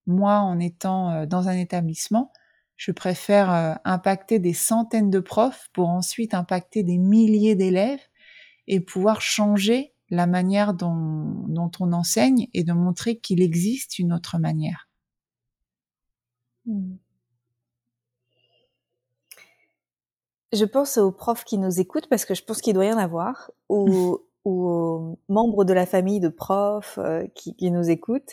[0.06, 2.32] moi, en étant dans un établissement,
[2.76, 8.06] je préfère impacter des centaines de profs pour ensuite impacter des milliers d'élèves
[8.68, 14.38] et pouvoir changer la manière dont, on enseigne et de montrer qu'il existe une autre
[14.38, 14.88] manière.
[16.66, 16.98] Mmh.
[20.52, 22.98] Je pense aux profs qui nous écoutent parce que je pense qu'il doit y en
[22.98, 28.32] avoir, ou, aux membres de la famille de profs euh, qui, qui, nous écoutent.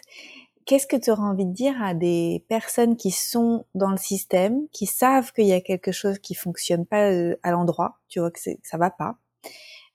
[0.66, 4.68] Qu'est-ce que tu auras envie de dire à des personnes qui sont dans le système,
[4.70, 8.32] qui savent qu'il y a quelque chose qui fonctionne pas euh, à l'endroit, tu vois
[8.32, 9.18] que, que ça va pas,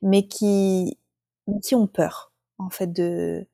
[0.02, 0.98] mais qui
[1.62, 3.46] qui ont peur en fait de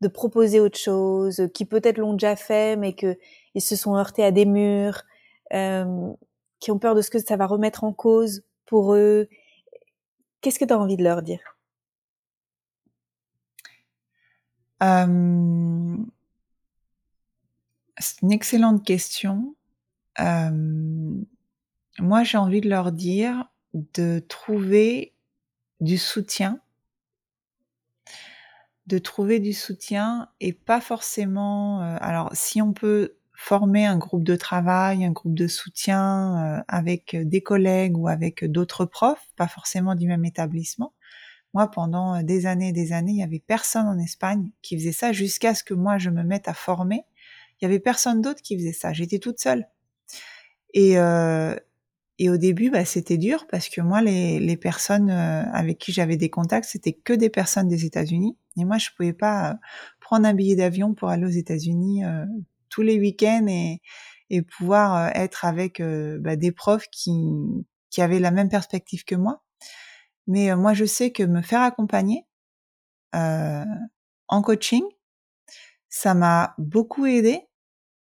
[0.00, 3.18] de proposer autre chose, qui peut-être l'ont déjà fait, mais que
[3.54, 5.02] ils se sont heurtés à des murs,
[5.52, 6.12] euh,
[6.60, 9.28] qui ont peur de ce que ça va remettre en cause pour eux.
[10.40, 11.40] Qu'est-ce que tu as envie de leur dire?
[14.82, 15.96] Euh,
[17.98, 19.54] C'est une excellente question.
[20.20, 21.20] Euh,
[21.98, 25.14] moi, j'ai envie de leur dire de trouver
[25.80, 26.60] du soutien
[28.90, 31.80] de trouver du soutien et pas forcément.
[31.80, 36.62] Euh, alors, si on peut former un groupe de travail, un groupe de soutien euh,
[36.68, 40.92] avec des collègues ou avec d'autres profs, pas forcément du même établissement.
[41.54, 44.92] Moi, pendant des années et des années, il y avait personne en Espagne qui faisait
[44.92, 47.04] ça jusqu'à ce que moi je me mette à former.
[47.60, 48.92] Il y avait personne d'autre qui faisait ça.
[48.92, 49.66] J'étais toute seule.
[50.74, 51.56] Et, euh,
[52.18, 56.18] et au début, bah, c'était dur parce que moi, les, les personnes avec qui j'avais
[56.18, 58.36] des contacts, c'était que des personnes des États-Unis.
[58.56, 59.54] Et moi, je pouvais pas euh,
[60.00, 62.24] prendre un billet d'avion pour aller aux États-Unis euh,
[62.70, 63.80] tous les week-ends et,
[64.42, 67.12] pouvoir euh, être avec bah, des profs qui,
[67.90, 69.42] qui avaient la même perspective que moi.
[70.26, 72.26] Mais moi, je sais que me faire accompagner
[73.14, 73.64] euh,
[74.28, 74.84] en coaching,
[75.88, 77.48] ça m'a beaucoup aidé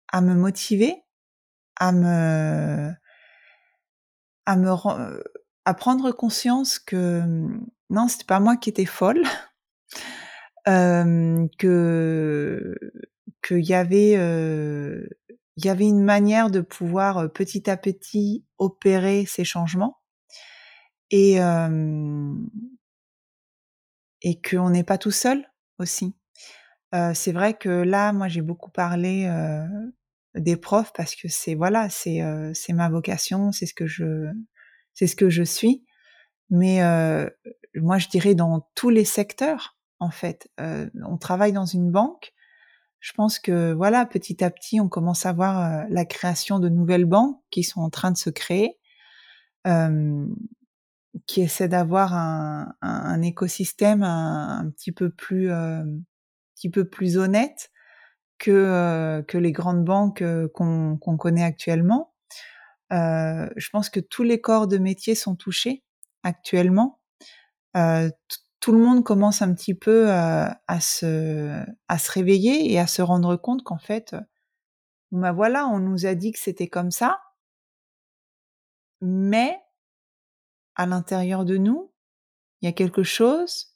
[0.10, 1.04] à me motiver,
[1.78, 2.92] à me
[4.46, 4.70] à me
[5.66, 7.22] à prendre conscience que
[7.90, 9.24] non, c'était pas moi qui étais folle,
[10.68, 12.76] euh, que
[13.42, 15.08] qu'il y avait euh,
[15.58, 19.98] il y avait une manière de pouvoir euh, petit à petit opérer ces changements
[21.12, 22.34] et euh,
[24.22, 25.46] et qu'on n'est pas tout seul
[25.80, 26.16] aussi.
[26.96, 29.66] Euh, c'est vrai que là, moi, j'ai beaucoup parlé euh,
[30.36, 32.22] des profs parce que c'est voilà, c'est
[32.54, 34.28] c'est ma vocation, c'est ce que je
[34.94, 35.86] c'est ce que je suis.
[36.50, 36.82] Mais
[37.76, 40.50] moi, je dirais dans tous les secteurs, en fait.
[40.60, 42.34] Euh, on travaille dans une banque.
[43.00, 46.70] Je pense que voilà, petit à petit, on commence à voir euh, la création de
[46.70, 48.78] nouvelles banques qui sont en train de se créer,
[49.68, 50.26] euh,
[51.26, 55.84] qui essaient d'avoir un, écosystème un, petit peu plus, euh,
[56.56, 57.72] petit peu plus honnête
[58.38, 62.14] que euh, que les grandes banques qu'on connaît actuellement.
[62.92, 65.84] je pense que tous les corps de métier sont touchés
[66.24, 67.00] actuellement.
[68.58, 72.88] Euh, tout le monde commence un petit peu à, se, à se réveiller et à
[72.88, 74.16] se rendre compte qu'en fait,
[75.12, 77.20] ben voilà, on nous a dit que c'était comme ça,
[79.02, 79.60] mais
[80.76, 81.92] à l'intérieur de nous,
[82.62, 83.76] il y a quelque chose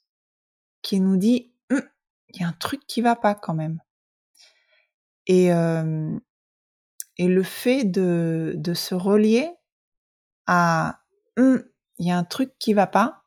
[0.82, 1.82] qui nous dit, «Hum,
[2.28, 3.80] il y a un truc qui va pas quand même.
[5.26, 5.50] Et,
[7.18, 9.50] le fait de, de se relier
[10.46, 11.00] à,
[11.38, 11.62] «Hum,
[11.98, 13.21] il y a un truc qui va pas,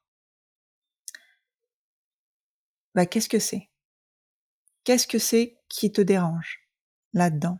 [2.96, 3.70] bah, qu'est-ce que c'est?
[4.84, 6.62] Qu'est-ce que c'est qui te dérange
[7.14, 7.60] là-dedans?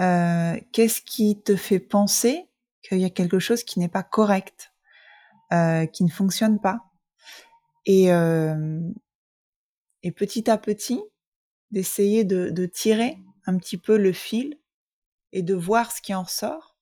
[0.00, 2.48] Euh, Qu'est-ce qui te fait penser
[2.82, 4.72] qu'il y a quelque chose qui n'est pas correct,
[5.52, 6.80] euh, qui ne fonctionne pas?
[7.86, 8.08] Et,
[10.02, 11.00] et petit à petit,
[11.70, 14.58] d'essayer de, tirer un petit peu le fil
[15.32, 16.76] et de voir ce qui en sort.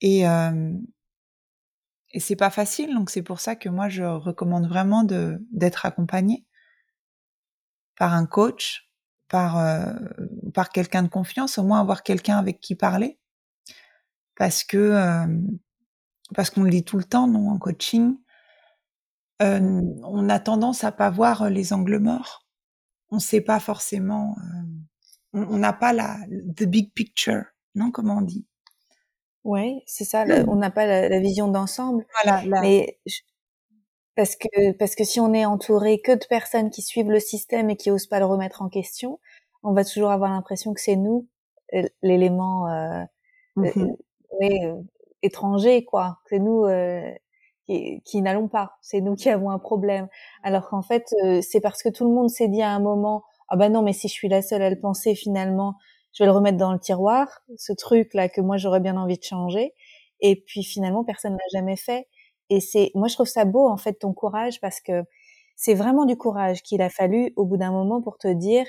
[0.00, 0.72] Et, euh,
[2.10, 6.44] et c'est pas facile, donc c'est pour ça que moi je recommande vraiment d'être accompagné
[8.02, 8.90] par un coach,
[9.28, 9.94] par, euh,
[10.54, 13.20] par quelqu'un de confiance, au moins avoir quelqu'un avec qui parler.
[14.34, 15.26] Parce que, euh,
[16.34, 18.16] parce qu'on le dit tout le temps, non, en coaching,
[19.40, 22.44] euh, on a tendance à pas voir les angles morts.
[23.10, 24.34] On sait pas forcément,
[25.32, 26.16] on n'a pas la
[26.56, 27.44] the big picture,
[27.76, 28.48] non, comment on dit
[29.44, 30.24] Ouais, c'est ça.
[30.48, 32.04] on n'a pas la, vision d'ensemble.
[32.24, 32.42] Voilà.
[32.62, 32.98] Mais
[34.16, 37.70] parce que, parce que si on est entouré que de personnes qui suivent le système
[37.70, 39.18] et qui osent pas le remettre en question,
[39.62, 41.28] on va toujours avoir l'impression que c'est nous
[41.74, 43.04] euh, l'élément euh,
[44.42, 44.74] euh,
[45.22, 46.18] étranger, quoi.
[46.28, 46.66] C'est nous
[47.66, 48.72] qui, qui n'allons pas.
[48.82, 50.08] C'est nous qui avons un problème.
[50.42, 51.06] Alors qu'en fait,
[51.42, 53.92] c'est parce que tout le monde s'est dit à un moment, ah ben non, mais
[53.92, 55.74] si je suis la seule à le penser, finalement,
[56.12, 59.18] je vais le remettre dans le tiroir, ce truc là que moi j'aurais bien envie
[59.18, 59.74] de changer.
[60.20, 62.06] Et puis finalement, personne l'a jamais fait.
[62.52, 65.04] Et c'est, moi, je trouve ça beau, en fait, ton courage, parce que
[65.56, 68.66] c'est vraiment du courage qu'il a fallu au bout d'un moment pour te dire,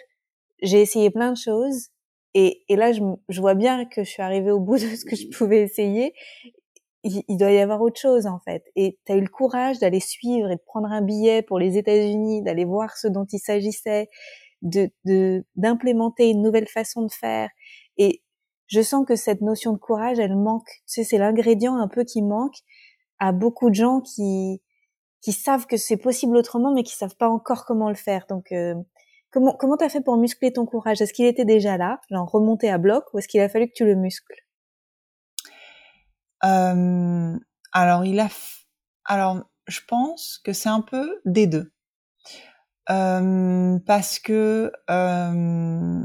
[0.61, 1.89] j'ai essayé plein de choses,
[2.33, 5.03] et, et là, je, je, vois bien que je suis arrivée au bout de ce
[5.03, 6.13] que je pouvais essayer.
[7.03, 8.63] il, doit y avoir autre chose en fait.
[8.77, 11.77] Et tu as eu le courage d'aller suivre et de prendre un billet pour les
[11.77, 14.09] États-Unis, d'aller voir ce dont il s'agissait,
[14.61, 14.89] de
[15.57, 17.49] d'implémenter une nouvelle façon de faire.
[17.97, 18.23] Et
[18.67, 20.69] je sens que cette notion de courage, elle manque.
[20.69, 22.55] Tu sais, c'est l'ingrédient un peu qui manque
[23.23, 24.59] à beaucoup de gens qui
[25.31, 28.25] savent que c'est possible autrement, mais qui savent pas encore comment le faire.
[28.27, 28.75] Donc, euh,
[29.31, 31.01] comment comment t'as fait pour muscler ton courage?
[31.01, 33.73] Est-ce qu'il était déjà là, genre remonté à bloc, ou est-ce qu'il a fallu que
[33.75, 34.35] tu le muscles?
[36.43, 37.37] Euh,
[37.71, 38.27] Alors, il a.
[39.05, 41.71] Alors, je pense que c'est un peu des deux,
[42.89, 46.03] euh, parce que euh,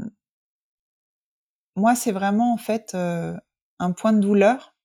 [1.75, 4.78] moi, c'est vraiment en fait un point de douleur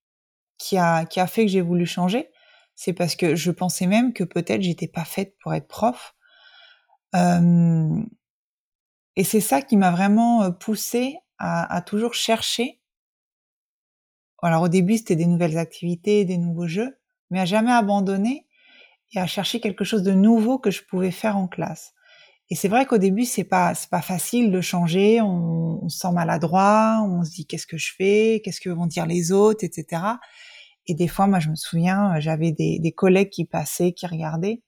[0.65, 2.31] qui a qui a fait que j'ai voulu changer.
[2.75, 6.15] C'est parce que je pensais même que peut-être j'étais pas faite pour être prof.
[7.15, 8.03] Euh,
[9.17, 12.81] et c'est ça qui m'a vraiment euh, poussée à, toujours chercher.
[14.43, 16.97] Alors au début c'était des nouvelles activités, des nouveaux jeux,
[17.31, 18.47] mais à jamais abandonner
[19.13, 21.93] et à chercher quelque chose de nouveau que je pouvais faire en classe.
[22.51, 25.21] Et c'est vrai qu'au début, c'est pas c'est pas facile de changer.
[25.21, 28.87] On, on, se sent maladroit, on se dit qu'est-ce que je fais, qu'est-ce que vont
[28.87, 30.03] dire les autres, etc.
[30.87, 34.63] Et des fois, moi, je me souviens, j'avais des, des collègues qui passaient, qui regardaient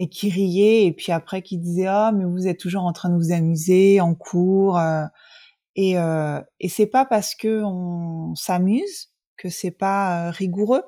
[0.00, 3.10] et qui riaient, et puis après qui disaient ah mais vous êtes toujours en train
[3.10, 4.78] de vous amuser en cours.
[4.78, 5.04] Euh.
[5.76, 10.82] Et euh, et c'est pas parce que on s'amuse que c'est pas euh, rigoureux,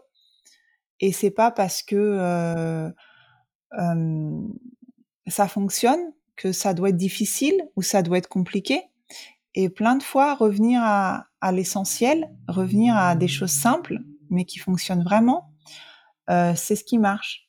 [1.01, 2.91] et c'est pas parce que euh,
[3.79, 4.41] euh
[5.29, 6.01] ça fonctionne,
[6.37, 8.83] que ça doit être difficile ou ça doit être compliqué.
[9.55, 13.99] Et plein de fois, revenir à, à l'essentiel, revenir à des choses simples,
[14.33, 15.53] mais qui fonctionnent vraiment,
[16.31, 17.49] euh, c'est ce qui marche.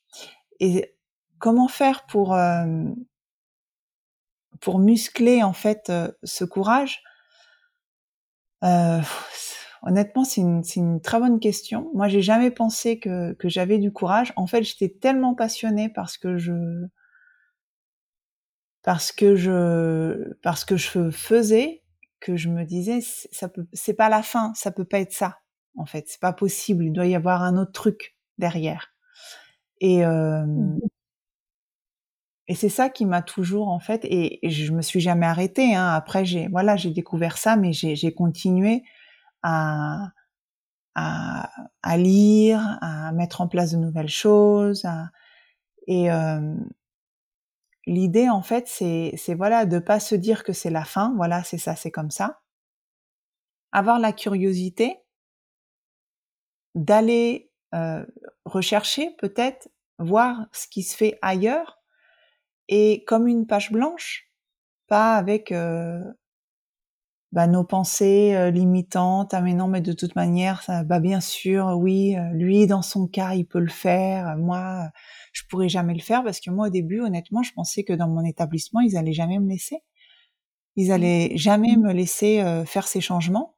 [0.59, 0.95] Et
[1.39, 2.65] comment faire pour, euh,
[4.59, 7.03] pour muscler en fait euh, ce courage?
[9.86, 11.91] Honnêtement, c'est une, une, très bonne question.
[11.93, 14.31] Moi, j'ai jamais pensé que, que j'avais du courage.
[14.38, 16.88] En fait, j'étais tellement passionnée parce que je,
[18.84, 21.84] parce que je parce que je faisais
[22.19, 25.39] que je me disais ça peut c'est pas la fin ça peut pas être ça
[25.78, 26.05] en fait.
[26.07, 28.93] C'est pas possible il doit y avoir un autre truc derrière.
[29.82, 30.45] Et euh,
[32.47, 35.76] et c'est ça qui m'a toujours en fait et, et, je me suis jamais arrêtée
[35.76, 35.88] hein.
[35.93, 38.84] après j'ai voilà j'ai découvert ça mais j'ai continué
[39.43, 40.09] à,
[40.95, 41.49] à,
[41.84, 45.09] à lire à mettre en place de nouvelles choses à,
[45.88, 46.55] et euh,
[47.86, 51.43] l'idée en fait c'est c'est voilà de pas se dire que c'est la fin voilà
[51.43, 52.41] c'est ça c'est comme ça.
[53.71, 55.03] Avoir la curiosité
[56.76, 58.05] d'aller euh,
[58.45, 59.69] rechercher peut-être
[59.99, 61.80] voir ce qui se fait ailleurs
[62.67, 64.30] et comme une page blanche
[64.88, 66.03] pas avec euh,
[67.34, 71.19] bah, nos pensées euh, limitantes ah mais non mais de toute manière ça bah bien
[71.19, 74.91] sûr oui euh, lui dans son cas il peut le faire moi
[75.32, 78.07] je pourrais jamais le faire parce que moi au début honnêtement je pensais que dans
[78.07, 79.80] mon établissement ils allaient jamais me laisser.
[80.76, 80.91] Ils mmh.
[80.91, 83.55] allaient jamais me laisser euh, faire ces changements.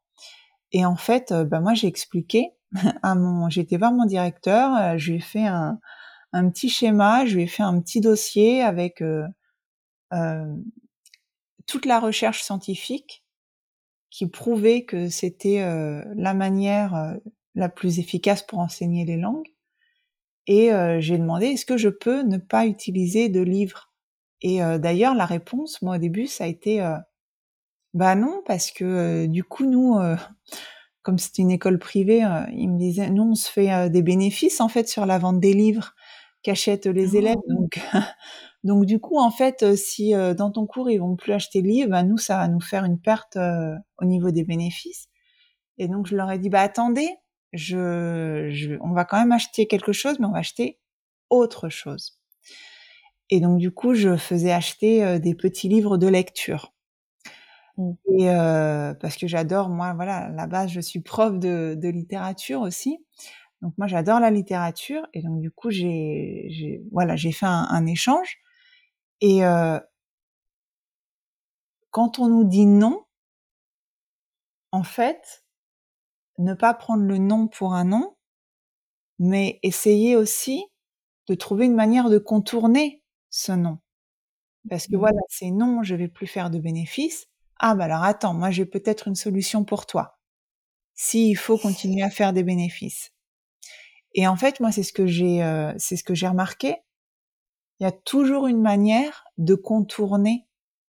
[0.72, 2.52] Et en fait bah moi j'ai expliqué
[3.04, 5.80] à mon j'étais voir mon directeur je lui ai fait un,
[6.34, 9.02] un petit schéma je lui ai fait un petit dossier avec
[11.66, 13.26] toute la recherche scientifique
[14.10, 17.16] qui prouvait que c'était euh, la manière euh,
[17.54, 19.52] la plus efficace pour enseigner les langues.
[20.48, 23.92] Et euh, j'ai demandé est-ce que je peux ne pas utiliser de livres?
[24.42, 26.80] Et d'ailleurs, la réponse, moi au début, ça a été
[27.96, 29.98] bah non, parce que du coup, nous,
[31.06, 34.68] comme c'était une école privée, ils me disaient nous, on se fait des bénéfices en
[34.68, 35.94] fait sur la vente des livres
[36.46, 37.38] qu'achètent les élèves.
[37.50, 37.54] Ah.
[37.54, 37.80] Donc,
[38.64, 41.62] donc du coup, en fait, euh, si euh, dans ton cours ils vont plus acheter
[41.62, 45.10] de livres, bah, nous ça va nous faire une perte euh, au niveau des bénéfices.
[45.78, 47.10] Et donc je leur ai dit bah attendez,
[47.52, 50.80] je, je, on va quand même acheter quelque chose, mais on va acheter
[51.30, 52.20] autre chose.
[53.32, 56.75] Et donc du coup, je faisais acheter des petits livres de lecture.
[57.78, 57.92] Mmh.
[58.20, 58.26] Et
[59.02, 63.00] parce que j'adore, moi, voilà, à la base, je suis prof de, de littérature aussi.
[63.62, 65.08] Donc moi, j'adore la littérature.
[65.14, 68.38] Et donc du coup, j'ai, voilà, j'ai fait un, un échange.
[69.22, 69.80] Et euh,
[71.90, 73.06] quand on nous dit non,
[74.72, 75.44] en fait,
[76.38, 78.16] ne pas prendre le non pour un non,
[79.20, 80.66] mais essayer aussi
[81.28, 83.80] de trouver une manière de contourner ce non.
[84.70, 85.00] Parce que mmh.
[85.00, 87.28] voilà, c'est non, je vais plus faire de bénéfices.
[87.60, 90.20] Ah bah alors attends, moi j'ai peut-être une solution pour toi.
[90.94, 93.12] S'il faut continuer à faire des bénéfices.
[94.14, 96.78] Et en fait, moi c'est ce que j'ai, euh, c'est ce que j'ai remarqué,
[97.80, 100.48] il y a toujours une manière de contourner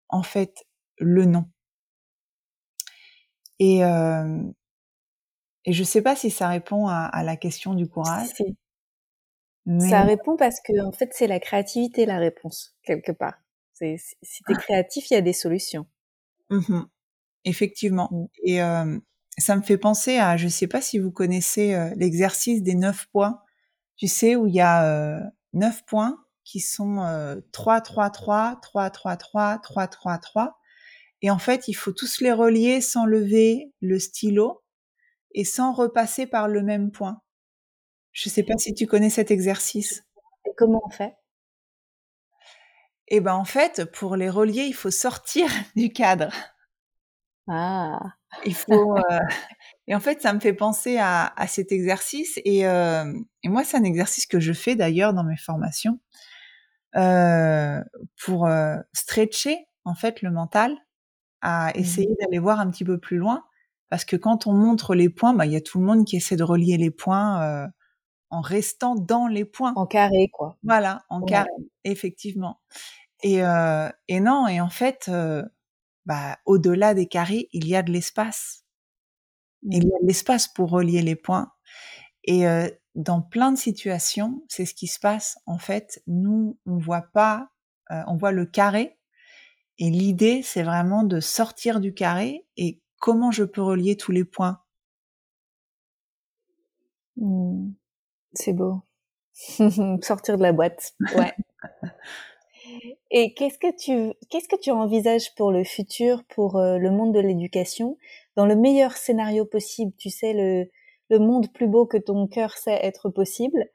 [0.10, 1.46] en fait le non.
[3.60, 4.44] Et, euh,
[5.66, 8.28] Et je sais pas si ça répond à, la question du courage.
[9.80, 13.40] Ça répond parce que en fait c'est la créativité la réponse quelque part.
[13.74, 15.88] si tu es créatif, il y a des solutions.
[16.50, 16.82] Mmh
[17.44, 18.10] Effectivement.
[18.12, 18.26] Mmh.
[18.44, 18.60] Et
[19.38, 23.40] ça me fait penser à, je sais pas si vous connaissez l'exercice des neuf points.
[23.98, 26.98] Tu sais où il y a neuf points qui sont
[27.52, 30.60] 3, 3, 3, 3, 3, 3, 3, 3, 3.
[31.22, 34.64] Et en fait, il faut tous les relier sans lever le stylo
[35.34, 37.22] et sans repasser par le même point.
[38.12, 40.04] Je ne sais pas si tu connais cet exercice.
[40.46, 41.16] Et comment on fait?
[43.08, 46.32] Eh ben en fait, pour les relier, il faut sortir du cadre.
[47.48, 48.00] Ah.
[48.46, 48.98] Il faut.
[48.98, 49.20] Euh,
[49.88, 52.40] et en fait, ça me fait penser à, cet exercice.
[52.46, 56.00] Euh, et, moi, c'est un exercice que je fais d'ailleurs dans mes formations
[56.96, 57.82] euh,
[58.24, 58.50] pour
[58.94, 60.76] stretcher en fait le mental,
[61.42, 63.44] à mmh essayer d'aller voir un petit peu plus loin.
[63.90, 66.18] Parce que quand on montre les points, bah, il y a tout le monde qui
[66.18, 67.70] essaie de relier les points
[68.36, 69.74] en restant dans les points.
[69.76, 70.58] En carré, quoi.
[70.64, 71.50] Voilà, en carré,
[71.84, 72.60] effectivement.
[73.24, 73.42] Et,
[74.08, 75.10] et non, et en fait,
[76.06, 78.66] bah, au-delà des carrés, il y a de l'espace.
[79.64, 81.52] Il y a de l'espace pour relier les points.
[82.24, 82.46] Et
[82.94, 85.38] dans plein de situations, c'est ce qui se passe.
[85.46, 87.50] En fait, nous, on voit pas,
[87.90, 88.98] on voit le carré.
[89.78, 94.24] Et l'idée, c'est vraiment de sortir du carré et comment je peux relier tous les
[94.24, 94.62] points?
[97.18, 97.72] Mmh.
[98.36, 98.82] C'est beau.
[100.02, 100.94] Sortir de la boîte.
[101.16, 101.34] Ouais.
[103.12, 107.14] Et qu'est-ce que tu qu'est-ce que tu envisages pour le futur, pour euh, le monde
[107.14, 107.98] de l'éducation,
[108.36, 110.70] dans le meilleur scénario possible, tu sais le
[111.10, 113.70] le monde plus beau que ton cœur sait être possible.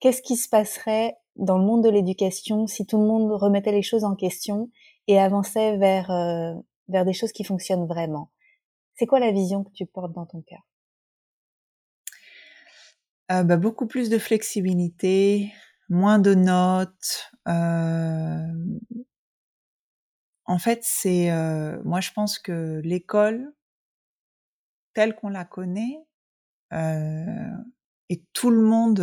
[0.00, 3.82] Qu'est-ce qui se passerait dans le monde de l'éducation si tout le monde remettait les
[3.82, 4.70] choses en question
[5.08, 6.54] et avançait vers euh,
[6.88, 8.30] vers des choses qui fonctionnent vraiment?
[8.96, 10.60] C'est quoi la vision que tu portes dans ton cœur?
[13.32, 15.52] Euh, bah, beaucoup plus de flexibilité,
[15.88, 17.30] moins de notes.
[17.48, 18.38] Euh...
[20.46, 23.52] En fait, c'est euh, moi je pense que l'école
[24.92, 25.98] telle qu'on la connaît
[28.10, 28.98] et tout le monde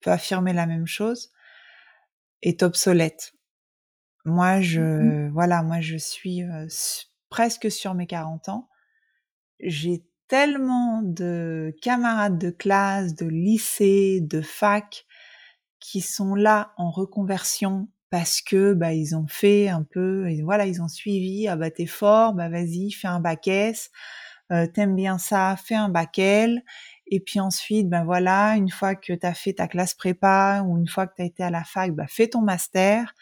[0.00, 1.32] peut affirmer la même chose
[2.42, 3.32] est obsolète.
[4.24, 6.42] Moi je mmh voilà, moi je suis
[7.30, 8.68] presque sur mes 40 ans.
[9.60, 15.04] J'ai tellement de camarades de classe, de lycée, de fac
[15.80, 20.82] qui sont là en reconversion parce que bah ils ont fait un peu voilà ils
[20.82, 23.90] ont suivi ah bah t'es fort bah vas-y fais un bac S
[24.52, 26.62] euh, t'aimes bien ça fais un bac L
[27.08, 30.88] et puis ensuite ben voilà une fois que t'as fait ta classe prépa ou une
[30.88, 33.14] fois que t'as été à la fac bah fais ton master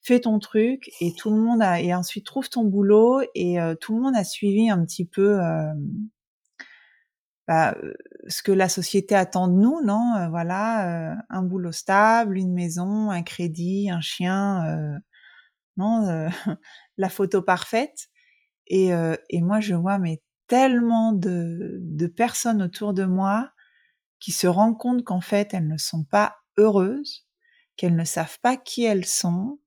[0.00, 3.74] fais ton truc et tout le monde a et ensuite trouve ton boulot et euh,
[3.74, 5.72] tout le monde a suivi un petit peu euh,
[7.48, 7.76] bah,
[8.28, 13.22] ce que la société attend de nous, non Voilà, un boulot stable, une maison, un
[13.22, 15.00] crédit, un chien,
[15.76, 16.28] non
[16.98, 18.08] La photo parfaite.
[18.68, 18.90] Et,
[19.30, 23.50] et moi, je vois mais tellement de, de personnes autour de moi
[24.20, 27.26] qui se rendent compte qu'en fait, elles ne sont pas heureuses,
[27.76, 29.58] qu'elles ne savent pas qui elles sont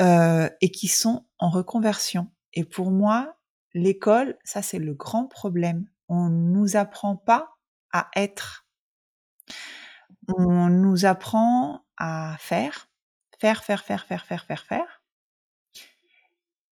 [0.00, 2.30] euh, et qui sont en reconversion.
[2.54, 3.36] Et pour moi,
[3.74, 7.56] l'école, ça c'est le grand problème on nous apprend pas
[7.90, 8.66] à être.
[10.28, 12.90] On nous apprend à faire,
[13.38, 15.02] faire, faire, faire, faire, faire, faire, faire.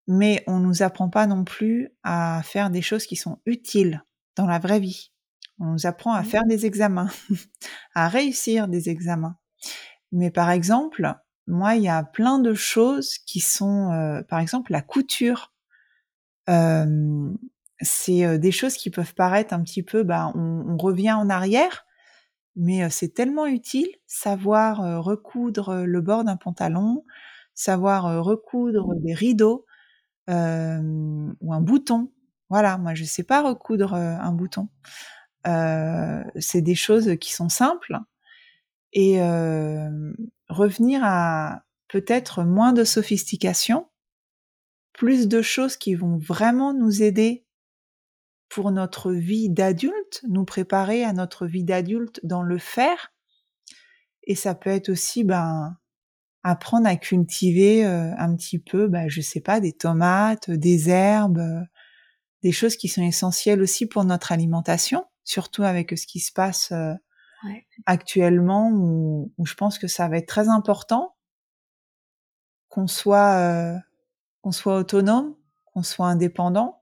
[0.07, 4.05] Mais on nous apprend pas non plus à faire des choses qui sont utiles
[4.37, 5.11] dans la vraie vie.
[5.59, 6.27] On nous apprend à mmh.
[6.27, 7.11] faire des examens,
[7.95, 9.39] à réussir des examens.
[10.13, 11.15] Mais par exemple,
[11.47, 15.55] moi, il y a plein de choses qui sont, euh, par exemple, la couture.
[16.51, 17.33] Euh,
[17.81, 21.87] c'est des choses qui peuvent paraître un petit peu, bah, on, revient en arrière,
[22.57, 27.05] mais c'est tellement utile, savoir recoudre le bord d'un pantalon,
[27.55, 29.67] savoir recoudre des rideaux
[30.29, 32.13] ou un bouton.
[32.51, 34.69] Voilà, moi je sais pas recoudre un bouton.
[35.45, 37.99] c'est des choses qui sont simples
[38.93, 39.21] et
[40.49, 43.89] revenir à peut-être moins de sophistication,
[44.93, 47.45] plus de choses qui vont vraiment nous aider
[48.51, 53.13] pour notre vie d'adulte, nous préparer à notre vie d'adulte dans le faire.
[54.25, 55.77] Et ça peut être aussi ben
[56.43, 61.39] apprendre à cultiver euh, un petit peu, ben, je sais pas, des tomates, des herbes,
[61.39, 61.61] euh,
[62.43, 66.73] des choses qui sont essentielles aussi pour notre alimentation, surtout avec ce qui se passe
[66.73, 66.95] euh,
[67.87, 71.15] actuellement, où, où, je pense que ça va être très important
[72.69, 73.81] qu'on soit
[74.43, 75.35] qu'on soit autonome,
[75.67, 76.80] qu'on soit indépendant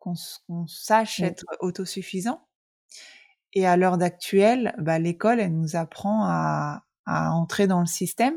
[0.00, 2.46] qu'on sache être autosuffisant.
[3.52, 8.34] Et à l'heure d'actuelle, bah, l'école, elle nous apprend à, à entrer dans le système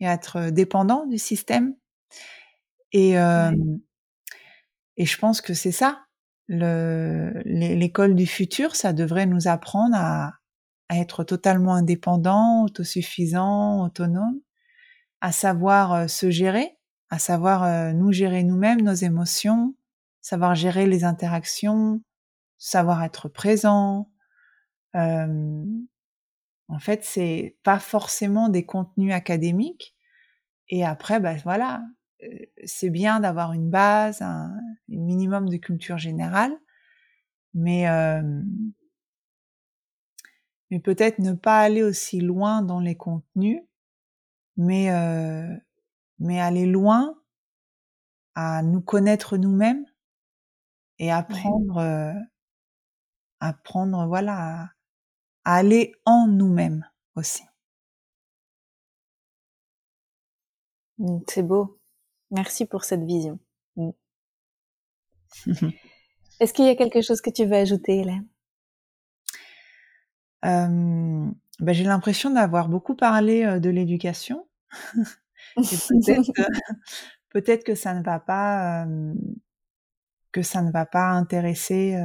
[0.00, 1.74] et à être dépendant du système.
[2.92, 3.52] Et, euh,
[4.96, 6.04] et je pense que c'est ça.
[6.48, 10.32] L'école du futur, ça devrait nous apprendre à,
[10.88, 14.40] à être totalement indépendant, autosuffisant, autonome,
[15.20, 16.78] à savoir euh, se gérer,
[17.10, 19.74] à savoir euh, nous gérer nous-mêmes, nos émotions,
[20.28, 22.02] savoir gérer les interactions,
[22.58, 24.10] savoir être présent.
[24.94, 25.64] Euh,
[26.68, 29.96] en fait, c'est pas forcément des contenus académiques.
[30.68, 31.82] Et après, ben voilà,
[32.66, 34.54] c'est bien d'avoir une base, un,
[34.88, 36.52] minimum de culture générale,
[37.54, 37.86] mais
[40.70, 43.62] mais peut-être ne pas aller aussi loin dans les contenus,
[44.58, 44.90] mais
[46.18, 47.14] mais aller loin
[48.34, 49.86] à nous connaître nous-mêmes
[50.98, 52.14] et apprendre,
[53.40, 54.70] apprendre, voilà,
[55.44, 57.42] à, aller en nous-mêmes aussi.
[60.98, 61.78] Mmh, c'est beau.
[62.30, 63.38] Merci pour cette vision.
[63.76, 63.90] Mmh.
[66.40, 68.26] Est-ce qu'il y a quelque chose que tu veux ajouter, Hélène?
[70.44, 71.30] Euh,
[71.60, 74.46] ben, J'ai l'impression d'avoir beaucoup parlé de l'éducation.
[77.30, 78.86] peut-être que ça ne va pas
[80.32, 81.96] que ça ne va pas intéresser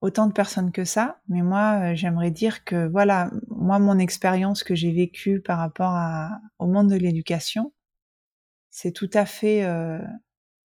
[0.00, 4.74] autant de personnes que ça, mais moi j'aimerais dire que voilà, moi mon expérience que
[4.74, 7.72] j'ai vécue par rapport à, au monde de l'éducation,
[8.70, 9.64] c'est tout à fait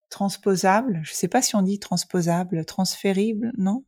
[0.10, 1.02] transposable.
[1.04, 3.84] Je sais pas si on dit transposable, transférible, non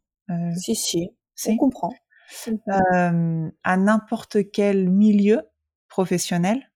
[0.57, 1.09] Si si,
[1.47, 1.93] on comprend.
[2.75, 5.43] à n'importe quel milieu
[5.87, 6.66] professionnel.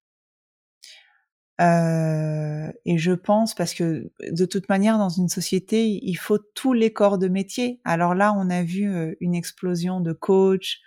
[1.61, 6.73] Euh, et je pense parce que de toute manière dans une société il faut tous
[6.73, 7.81] les corps de métier.
[7.83, 10.79] Alors là on a vu euh, une explosion de coachs,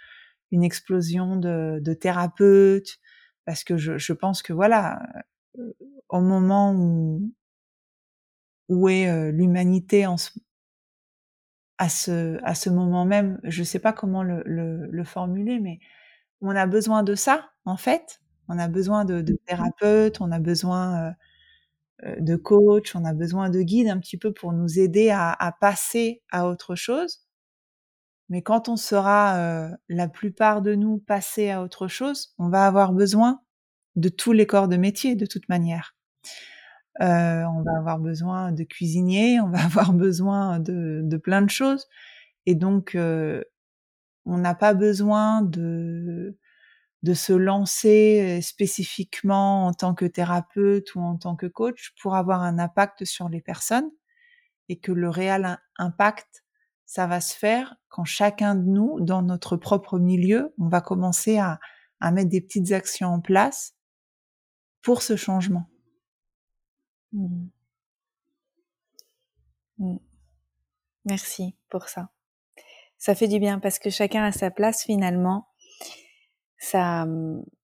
[0.51, 2.99] une explosion de, thérapeutes
[3.45, 5.01] parce que je, pense que voilà
[5.59, 5.73] euh,
[6.09, 7.33] au moment où
[8.69, 10.07] où est l'humanité
[11.79, 15.79] à ce à ce moment même, je sais pas comment le formuler, mais
[16.41, 20.33] on a besoin de ça en fait on a besoin de, de mmh thérapeutes, on
[20.33, 21.13] a besoin euh,
[22.07, 25.33] euh, de coachs, on a besoin de guides un petit peu pour nous aider à,
[25.33, 27.21] à passer à autre chose.
[28.29, 32.67] Mais quand on sera euh, la plupart de nous passés à autre chose, on va
[32.67, 33.41] avoir besoin
[33.97, 35.95] de tous les corps de métier de toute manière.
[37.01, 41.51] Euh, on va avoir besoin de cuisiniers, on va avoir besoin de, de plein de
[41.51, 41.87] choses.
[42.47, 43.43] Et donc, euh,
[44.27, 46.37] on n'a pas besoin de
[47.05, 52.41] de se lancer spécifiquement en tant que thérapeute ou en tant que coach pour avoir
[52.41, 53.91] un impact sur les personnes
[54.71, 56.45] et que le réel impact,
[56.87, 61.37] ça va se faire quand chacun de nous, dans notre propre milieu, on va commencer
[61.37, 61.61] à,
[62.01, 63.75] à mettre des petites actions en place
[64.81, 65.69] pour ce changement.
[67.13, 67.49] Mmh.
[69.77, 69.97] Mmh.
[71.05, 72.09] Merci pour ça.
[72.97, 75.49] Ça fait du bien parce que chacun a sa place finalement
[76.65, 77.07] ça,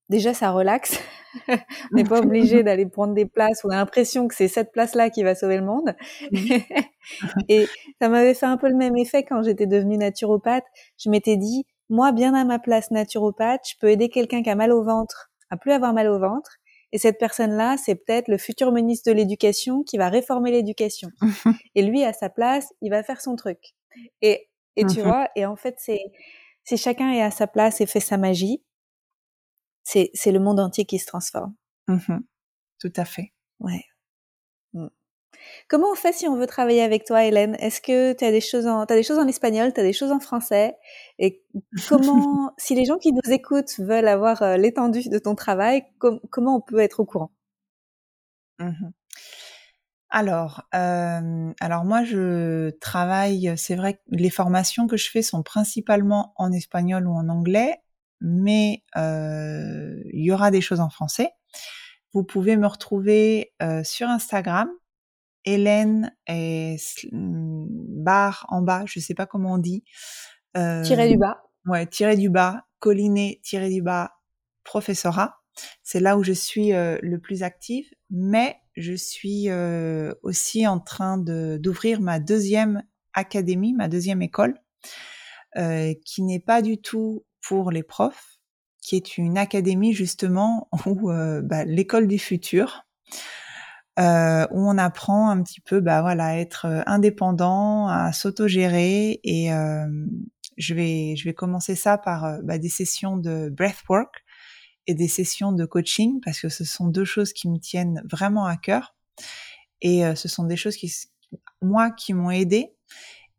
[0.08, 0.98] déjà, ça relaxe.
[1.48, 3.64] on n'est pas obligé d'aller prendre des places.
[3.64, 5.94] On a l'impression que c'est cette place-là qui va sauver le monde.
[7.48, 7.66] et
[8.00, 10.64] ça m'avait fait un peu le même effet quand j'étais devenue naturopathe.
[10.98, 14.54] Je m'étais dit, moi, bien à ma place naturopathe, je peux aider quelqu'un qui a
[14.54, 16.56] mal au ventre à plus avoir mal au ventre.
[16.92, 21.10] Et cette personne-là, c'est peut-être le futur ministre de l'éducation qui va réformer l'éducation.
[21.74, 23.58] et lui, à sa place, il va faire son truc.
[24.22, 26.00] Et, et tu vois, et en fait, c'est,
[26.64, 28.62] si chacun est à sa place et fait sa magie,
[30.14, 31.54] c'est le monde entier qui se transforme.
[31.88, 32.18] Mmh
[32.78, 33.32] Tout à fait.
[33.58, 33.84] Ouais.
[34.72, 34.88] Mmh.
[35.68, 37.56] Comment on fait si on veut travailler avec toi, Hélène?
[37.60, 39.92] Est-ce que tu as des choses en as des choses en espagnol, tu as des
[39.92, 40.76] choses en français?
[41.18, 41.42] Et
[41.88, 46.56] comment, si les gens qui nous écoutent veulent avoir euh, l'étendue de ton travail, comment
[46.56, 47.30] on peut être au courant?
[48.58, 48.90] Mmh
[50.10, 53.54] Alors, euh, alors moi, je travaille.
[53.56, 57.80] C'est vrai que les formations que je fais sont principalement en espagnol ou en anglais
[58.20, 61.30] mais euh, il y aura des choses en français.
[62.12, 64.68] Vous pouvez me retrouver euh, sur Instagram,
[65.44, 66.76] Hélène et
[67.12, 69.84] barre en bas, je sais pas comment on dit.
[70.56, 71.42] Euh, tiré du bas.
[71.66, 74.12] Ouais, tiré du bas, colliné, tiré du bas,
[74.64, 75.36] professorat.
[75.82, 80.80] C'est là où je suis euh, le plus active, mais je suis euh, aussi en
[80.80, 84.54] train de d'ouvrir ma deuxième académie, ma deuxième école,
[85.56, 88.38] euh, qui n'est pas du tout pour les profs,
[88.82, 92.84] qui est une académie justement où euh, bah, l'école du futur,
[93.98, 99.20] euh, où on apprend un petit peu, bah voilà, à être euh, indépendant, à s'autogérer.
[99.24, 99.86] Et euh,
[100.56, 104.24] je vais, je vais commencer ça par bah, des sessions de breathwork
[104.86, 108.46] et des sessions de coaching parce que ce sont deux choses qui me tiennent vraiment
[108.46, 108.94] à cœur.
[109.82, 110.92] Et ce sont des choses qui,
[111.62, 112.74] moi, qui m'ont aidé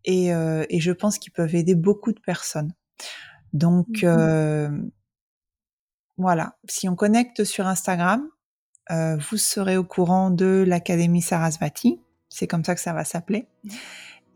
[0.05, 2.73] et, et je pense qu'ils peuvent aider beaucoup de personnes.
[3.53, 4.91] Donc mmh
[6.21, 8.27] voilà, si on connecte sur Instagram,
[8.91, 11.99] euh, vous serez au courant de l'Académie Sarasvati,
[12.29, 13.47] c'est comme ça que ça va s'appeler,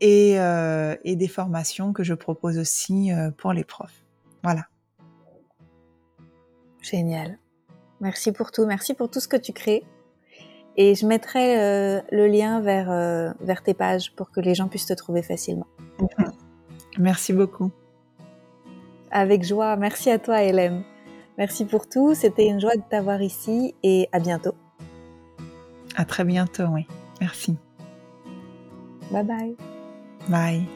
[0.00, 4.04] et, euh, et, des formations que je propose aussi pour les profs.
[4.42, 4.66] Voilà.
[6.82, 7.38] Génial.
[8.00, 9.84] Merci pour tout, merci pour tout ce que tu crées.
[10.76, 11.56] Et je mettrai
[12.10, 15.66] le lien vers, vers tes pages pour que les gens puissent te trouver facilement.
[16.98, 17.70] Merci beaucoup.
[19.10, 19.76] Avec joie.
[19.76, 20.82] Merci à toi, Hélène.
[21.38, 22.14] Merci pour tout.
[22.14, 24.54] C'était une joie de t'avoir ici et à bientôt.
[25.96, 26.86] À très bientôt, oui.
[27.20, 27.56] Merci.
[29.10, 29.56] Bye bye.
[30.28, 30.66] Bye.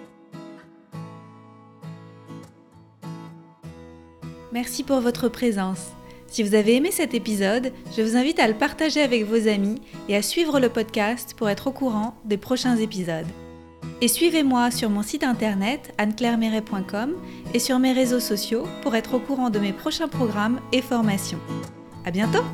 [4.53, 5.93] Merci pour votre présence.
[6.27, 9.81] Si vous avez aimé cet épisode, je vous invite à le partager avec vos amis
[10.09, 13.27] et à suivre le podcast pour être au courant des prochains épisodes.
[14.03, 17.15] Et suivez-moi sur mon site internet anneclairemeret.com
[17.53, 21.41] et sur mes réseaux sociaux pour être au courant de mes prochains programmes et formations.
[22.07, 22.45] À bientôt!